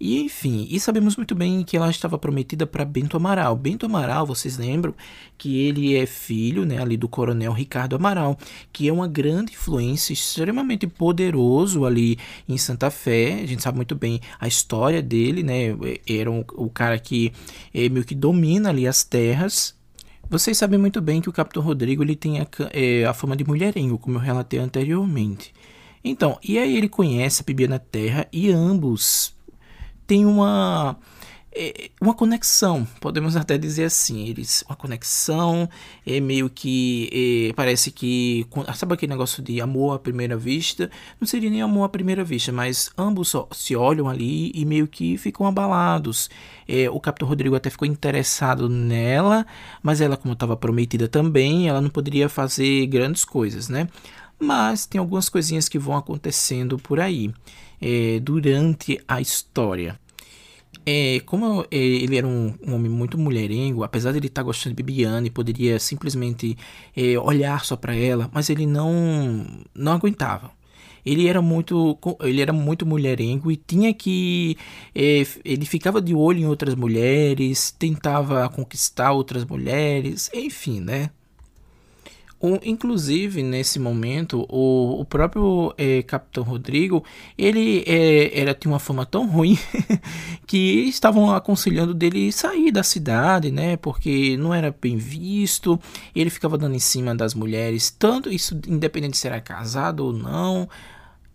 [0.05, 3.55] E enfim, e sabemos muito bem que ela estava prometida para Bento Amaral.
[3.55, 4.93] Bento Amaral, vocês lembram
[5.39, 8.37] que ele é filho, né, ali do coronel Ricardo Amaral,
[8.73, 13.43] que é uma grande influência, extremamente poderoso ali em Santa Fé.
[13.45, 15.67] A gente sabe muito bem a história dele, né?
[16.05, 17.33] Era um, o cara que
[17.73, 19.81] é, meio que domina ali as terras
[20.29, 23.45] vocês sabem muito bem que o Capitão Rodrigo ele tem a, é, a fama de
[23.45, 25.53] mulherengo, como eu relatei anteriormente.
[26.03, 29.35] Então, e aí ele conhece a Bibiana Terra e ambos
[30.07, 30.97] tem uma
[31.55, 35.69] é, uma conexão, podemos até dizer assim, eles uma conexão
[36.07, 40.91] é meio que é, parece que sabe aquele negócio de amor à primeira vista,
[41.21, 45.19] não seria nem amor à primeira vista, mas ambos se olham ali e meio que
[45.19, 46.31] ficam abalados.
[46.67, 49.45] É, o Capitão Rodrigo até ficou interessado nela,
[49.83, 53.89] mas ela como estava prometida também, ela não poderia fazer grandes coisas, né?
[54.41, 57.33] Mas tem algumas coisinhas que vão acontecendo por aí
[57.83, 60.01] é, durante a história.
[60.85, 64.75] É, como é, ele era um, homem muito mulherengo, apesar de ele estar tá gostando
[64.75, 66.57] de Bibiane, poderia simplesmente
[66.97, 70.51] é, olhar só para ela, mas ele não não aguentava.
[71.05, 74.57] Ele era muito ele era muito mulherengo e tinha que
[74.95, 81.11] é, ele ficava de olho em outras mulheres, tentava conquistar outras mulheres, enfim, né?
[82.65, 87.05] Inclusive, nesse momento, o, o próprio é, Capitão Rodrigo,
[87.39, 89.57] ele é, era, tinha uma fama tão ruim
[90.45, 93.77] que estavam aconselhando dele sair da cidade, né?
[93.77, 95.79] Porque não era bem visto,
[96.17, 100.69] ele ficava dando em cima das mulheres, tanto isso independente se era casado ou não.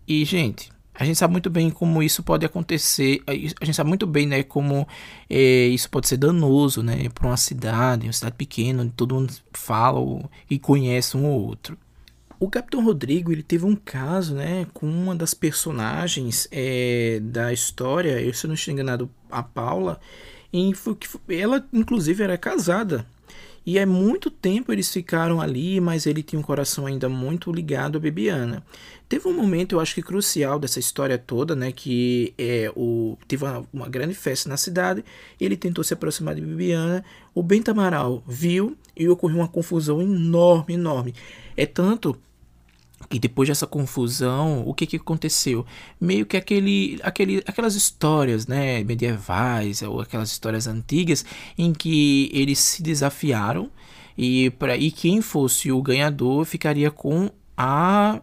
[0.06, 3.22] E, gente, a gente sabe muito bem como isso pode acontecer.
[3.24, 4.86] A gente sabe muito bem, né, como
[5.30, 9.32] é, isso pode ser danoso, né, para uma cidade, uma cidade pequena, onde todo mundo
[9.52, 10.00] fala
[10.50, 11.78] e conhece um ou outro.
[12.40, 18.20] O Capitão Rodrigo ele teve um caso, né, com uma das personagens é, da história.
[18.20, 20.00] Eu se não estou enganado, a Paula.
[20.52, 20.72] Em,
[21.28, 23.06] ela inclusive era casada
[23.64, 27.96] e há muito tempo eles ficaram ali, mas ele tinha um coração ainda muito ligado
[27.96, 28.62] a Bibiana.
[29.08, 31.72] Teve um momento, eu acho que crucial dessa história toda, né?
[31.72, 35.04] Que é, o, teve uma, uma grande festa na cidade,
[35.40, 37.04] ele tentou se aproximar de Bibiana,
[37.34, 41.14] o Bento Amaral viu e ocorreu uma confusão enorme, enorme.
[41.56, 42.16] É tanto
[43.10, 45.64] e depois dessa confusão, o que, que aconteceu?
[45.98, 51.24] Meio que aquele, aquele, aquelas histórias né, medievais ou aquelas histórias antigas
[51.56, 53.70] em que eles se desafiaram
[54.16, 58.20] e, pra, e quem fosse o ganhador ficaria com a,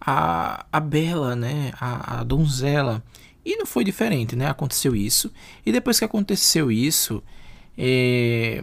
[0.00, 3.02] a, a Bela, né, a, a donzela.
[3.44, 4.48] E não foi diferente, né?
[4.48, 5.32] Aconteceu isso.
[5.64, 7.22] E depois que aconteceu isso,
[7.76, 8.62] é,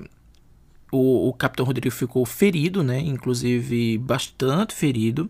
[0.92, 3.00] o, o Capitão Rodrigo ficou ferido, né?
[3.00, 5.30] Inclusive bastante ferido.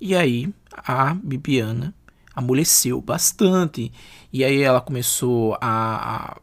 [0.00, 1.94] E aí a Bibiana
[2.34, 3.92] amoleceu bastante.
[4.32, 6.40] E aí ela começou a, a,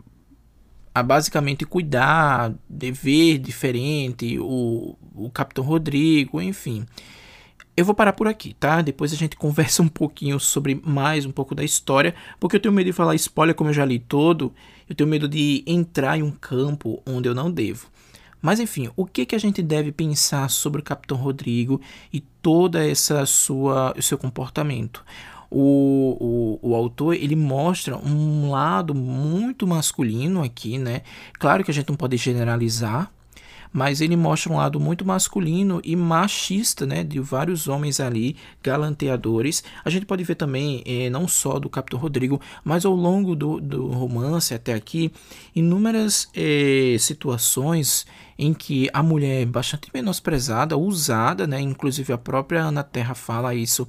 [0.95, 6.85] a basicamente cuidar, de ver diferente o, o Capitão Rodrigo, enfim.
[7.75, 8.81] Eu vou parar por aqui, tá?
[8.81, 12.73] Depois a gente conversa um pouquinho sobre mais um pouco da história, porque eu tenho
[12.73, 14.53] medo de falar spoiler, como eu já li todo.
[14.89, 17.87] Eu tenho medo de entrar em um campo onde eu não devo.
[18.41, 21.79] Mas enfim, o que, que a gente deve pensar sobre o Capitão Rodrigo
[22.11, 25.03] e toda essa sua o seu comportamento?
[25.49, 31.01] O, o, o autor ele mostra um lado muito masculino aqui, né?
[31.33, 33.11] Claro que a gente não pode generalizar,
[33.71, 39.63] mas ele mostra um lado muito masculino e machista, né, de vários homens ali, galanteadores.
[39.83, 43.59] A gente pode ver também, eh, não só do Capitão Rodrigo, mas ao longo do,
[43.59, 45.11] do romance até aqui,
[45.55, 48.05] inúmeras eh, situações
[48.37, 53.53] em que a mulher é bastante menosprezada, usada, né, inclusive a própria Ana Terra fala
[53.53, 53.87] isso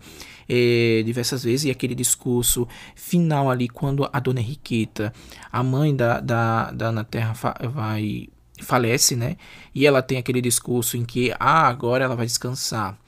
[0.48, 5.12] eh, diversas vezes, e aquele discurso final ali, quando a Dona Henriqueta,
[5.50, 7.32] a mãe da, da, da Ana Terra,
[7.72, 8.28] vai
[8.62, 9.36] falece, né?
[9.74, 12.98] E ela tem aquele discurso em que, ah, agora ela vai descansar.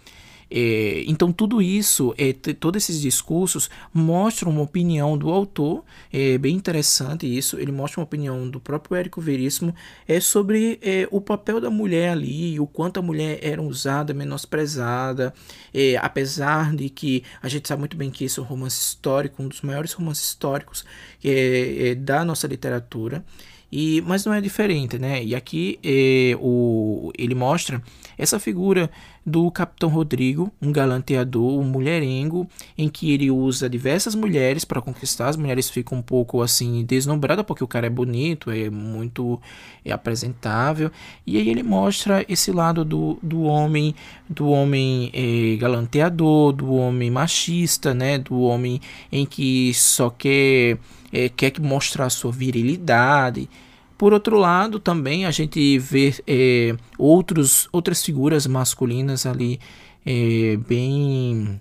[0.56, 6.54] É, então, tudo isso, é, todos esses discursos mostram uma opinião do autor, é bem
[6.54, 7.58] interessante isso.
[7.58, 9.74] Ele mostra uma opinião do próprio Érico Veríssimo
[10.06, 15.34] é, sobre é, o papel da mulher ali, o quanto a mulher era usada, menosprezada,
[15.72, 19.42] é, apesar de que a gente sabe muito bem que esse é um romance histórico,
[19.42, 20.84] um dos maiores romances históricos
[21.24, 23.24] é, é, da nossa literatura.
[23.76, 25.20] E, mas não é diferente, né?
[25.24, 27.82] E aqui é, o, ele mostra
[28.16, 28.88] essa figura
[29.26, 32.48] do Capitão Rodrigo, um galanteador, um mulherengo,
[32.78, 35.26] em que ele usa diversas mulheres para conquistar.
[35.26, 39.40] As mulheres ficam um pouco assim deslumbradas porque o cara é bonito, é muito
[39.84, 40.88] é apresentável.
[41.26, 43.92] E aí ele mostra esse lado do, do homem,
[44.30, 48.18] do homem é, galanteador, do homem machista, né?
[48.18, 50.78] Do homem em que só quer
[51.12, 53.48] é, quer mostrar sua virilidade.
[53.96, 59.60] Por outro lado, também a gente vê é, outros, outras figuras masculinas ali
[60.04, 61.60] é, bem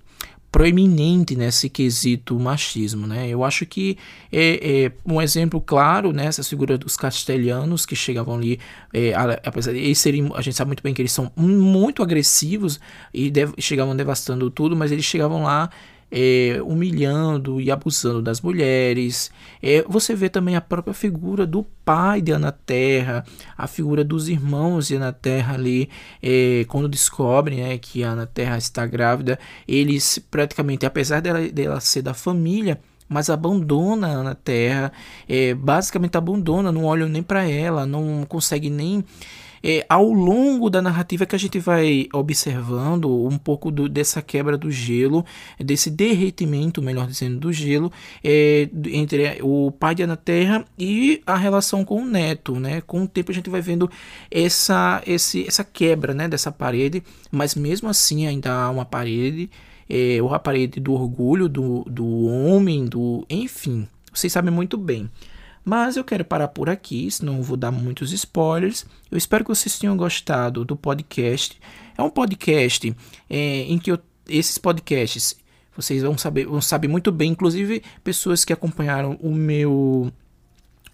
[0.54, 3.28] proeminente nesse quesito machismo, né?
[3.28, 3.98] Eu acho que
[4.30, 8.60] é, é um exemplo claro né, figura dos castelhanos que chegavam ali,
[8.92, 9.12] é,
[9.44, 12.78] apesar de eles serem, a gente sabe muito bem que eles são muito agressivos
[13.12, 15.70] e dev, chegavam devastando tudo, mas eles chegavam lá
[16.16, 19.32] é, humilhando e abusando das mulheres.
[19.60, 23.24] É, você vê também a própria figura do pai de Ana Terra,
[23.58, 25.90] a figura dos irmãos de Ana Terra ali,
[26.22, 32.02] é, quando descobrem né, que Ana Terra está grávida, eles praticamente, apesar dela, dela ser
[32.02, 34.92] da família, mas abandona Ana Terra,
[35.28, 39.04] é, basicamente abandona, não olham nem para ela, não consegue nem
[39.64, 44.58] é, ao longo da narrativa que a gente vai observando um pouco do, dessa quebra
[44.58, 45.24] do gelo,
[45.58, 47.90] desse derretimento, melhor dizendo, do gelo,
[48.22, 52.60] é, entre o pai de Ana Terra e a relação com o neto.
[52.60, 52.82] Né?
[52.82, 53.90] Com o tempo a gente vai vendo
[54.30, 57.02] essa, esse, essa quebra né, dessa parede,
[57.32, 59.48] mas mesmo assim ainda há uma parede,
[59.88, 65.08] é, ou a parede do orgulho do, do homem, do enfim, vocês sabem muito bem.
[65.64, 68.84] Mas eu quero parar por aqui, senão vou dar muitos spoilers.
[69.10, 71.58] Eu espero que vocês tenham gostado do podcast.
[71.96, 72.94] É um podcast
[73.30, 73.98] é, em que eu,
[74.28, 75.36] esses podcasts
[75.76, 80.12] vocês vão saber, vão saber muito bem, inclusive pessoas que acompanharam o meu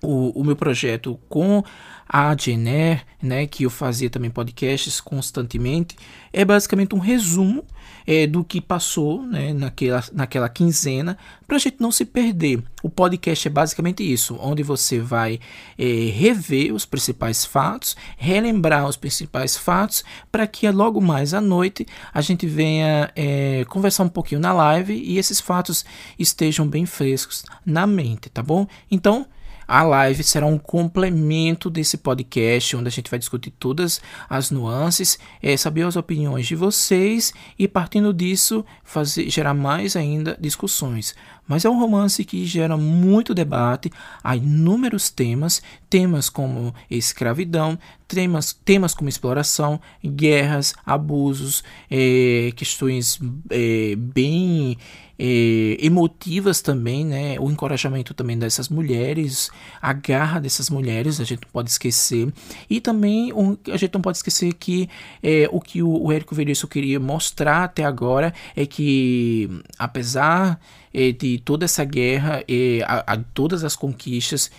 [0.03, 1.63] o, o meu projeto com
[2.09, 5.95] a Jenner, né, que eu fazia também podcasts constantemente,
[6.33, 7.65] é basicamente um resumo
[8.07, 12.63] é, do que passou né, naquela, naquela quinzena, para a gente não se perder.
[12.83, 15.41] O podcast é basicamente isso, onde você vai
[15.79, 21.87] é, rever os principais fatos, relembrar os principais fatos, para que logo mais à noite
[22.13, 25.85] a gente venha é, conversar um pouquinho na live e esses fatos
[26.19, 28.67] estejam bem frescos na mente, tá bom?
[28.91, 29.27] Então,
[29.71, 35.17] a live será um complemento desse podcast, onde a gente vai discutir todas as nuances,
[35.41, 41.15] é, saber as opiniões de vocês e, partindo disso, fazer, gerar mais ainda discussões.
[41.47, 43.93] Mas é um romance que gera muito debate,
[44.25, 53.95] há inúmeros temas, temas como escravidão, temas, temas como exploração, guerras, abusos, é, questões é,
[53.97, 54.77] bem
[55.23, 57.39] é, emotivas também, né?
[57.39, 59.51] O encorajamento também dessas mulheres,
[59.81, 62.33] a garra dessas mulheres, a gente não pode esquecer.
[62.71, 64.89] E também um, a gente não pode esquecer que
[65.23, 70.59] é, o que o, o Érico Veríssimo queria mostrar até agora é que, apesar
[70.95, 74.51] é, de toda essa guerra, e a, a, todas as conquistas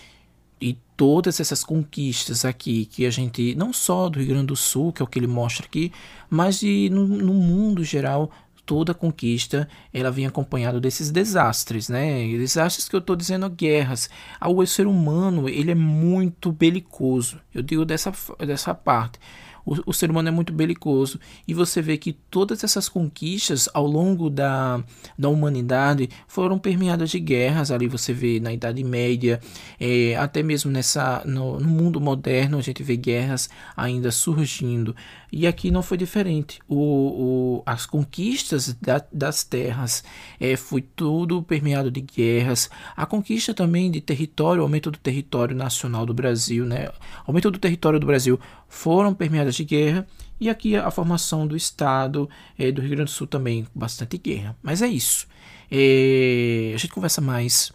[0.60, 4.92] e todas essas conquistas aqui que a gente, não só do Rio Grande do Sul,
[4.92, 5.90] que é o que ele mostra aqui,
[6.30, 8.30] mas de, no, no mundo geral,
[8.64, 12.26] toda conquista ela vem acompanhado desses desastres, né?
[12.28, 14.08] Desastres que eu estou dizendo guerras.
[14.40, 17.40] Ah, o ser humano ele é muito belicoso.
[17.54, 18.12] Eu digo dessa,
[18.46, 19.18] dessa parte
[19.64, 23.86] o, o ser humano é muito belicoso e você vê que todas essas conquistas ao
[23.86, 24.82] longo da,
[25.18, 27.70] da humanidade foram permeadas de guerras.
[27.70, 29.40] Ali você vê na Idade Média,
[29.78, 34.94] é, até mesmo nessa no, no, mundo moderno a gente vê guerras ainda surgindo.
[35.34, 36.60] E aqui não foi diferente.
[36.68, 40.04] O, o as conquistas da, das terras
[40.38, 42.68] é, foi tudo permeado de guerras.
[42.94, 46.90] A conquista também de território, aumento do território nacional do Brasil, né?
[47.26, 50.06] aumento do território do Brasil foram permeadas de guerra
[50.38, 52.28] e aqui a formação do Estado
[52.58, 54.54] é, do Rio Grande do Sul também bastante guerra.
[54.62, 55.26] Mas é isso.
[55.70, 57.72] É, a gente conversa mais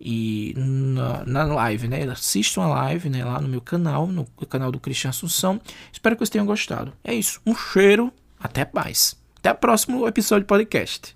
[0.00, 2.02] e na, na, live, né?
[2.04, 3.24] Assistam a live né?
[3.24, 5.60] lá no meu canal, no canal do Cristian Assunção.
[5.92, 6.92] Espero que vocês tenham gostado.
[7.02, 7.40] É isso.
[7.46, 8.12] Um cheiro.
[8.38, 9.16] Até mais.
[9.38, 11.15] Até o próximo episódio do podcast.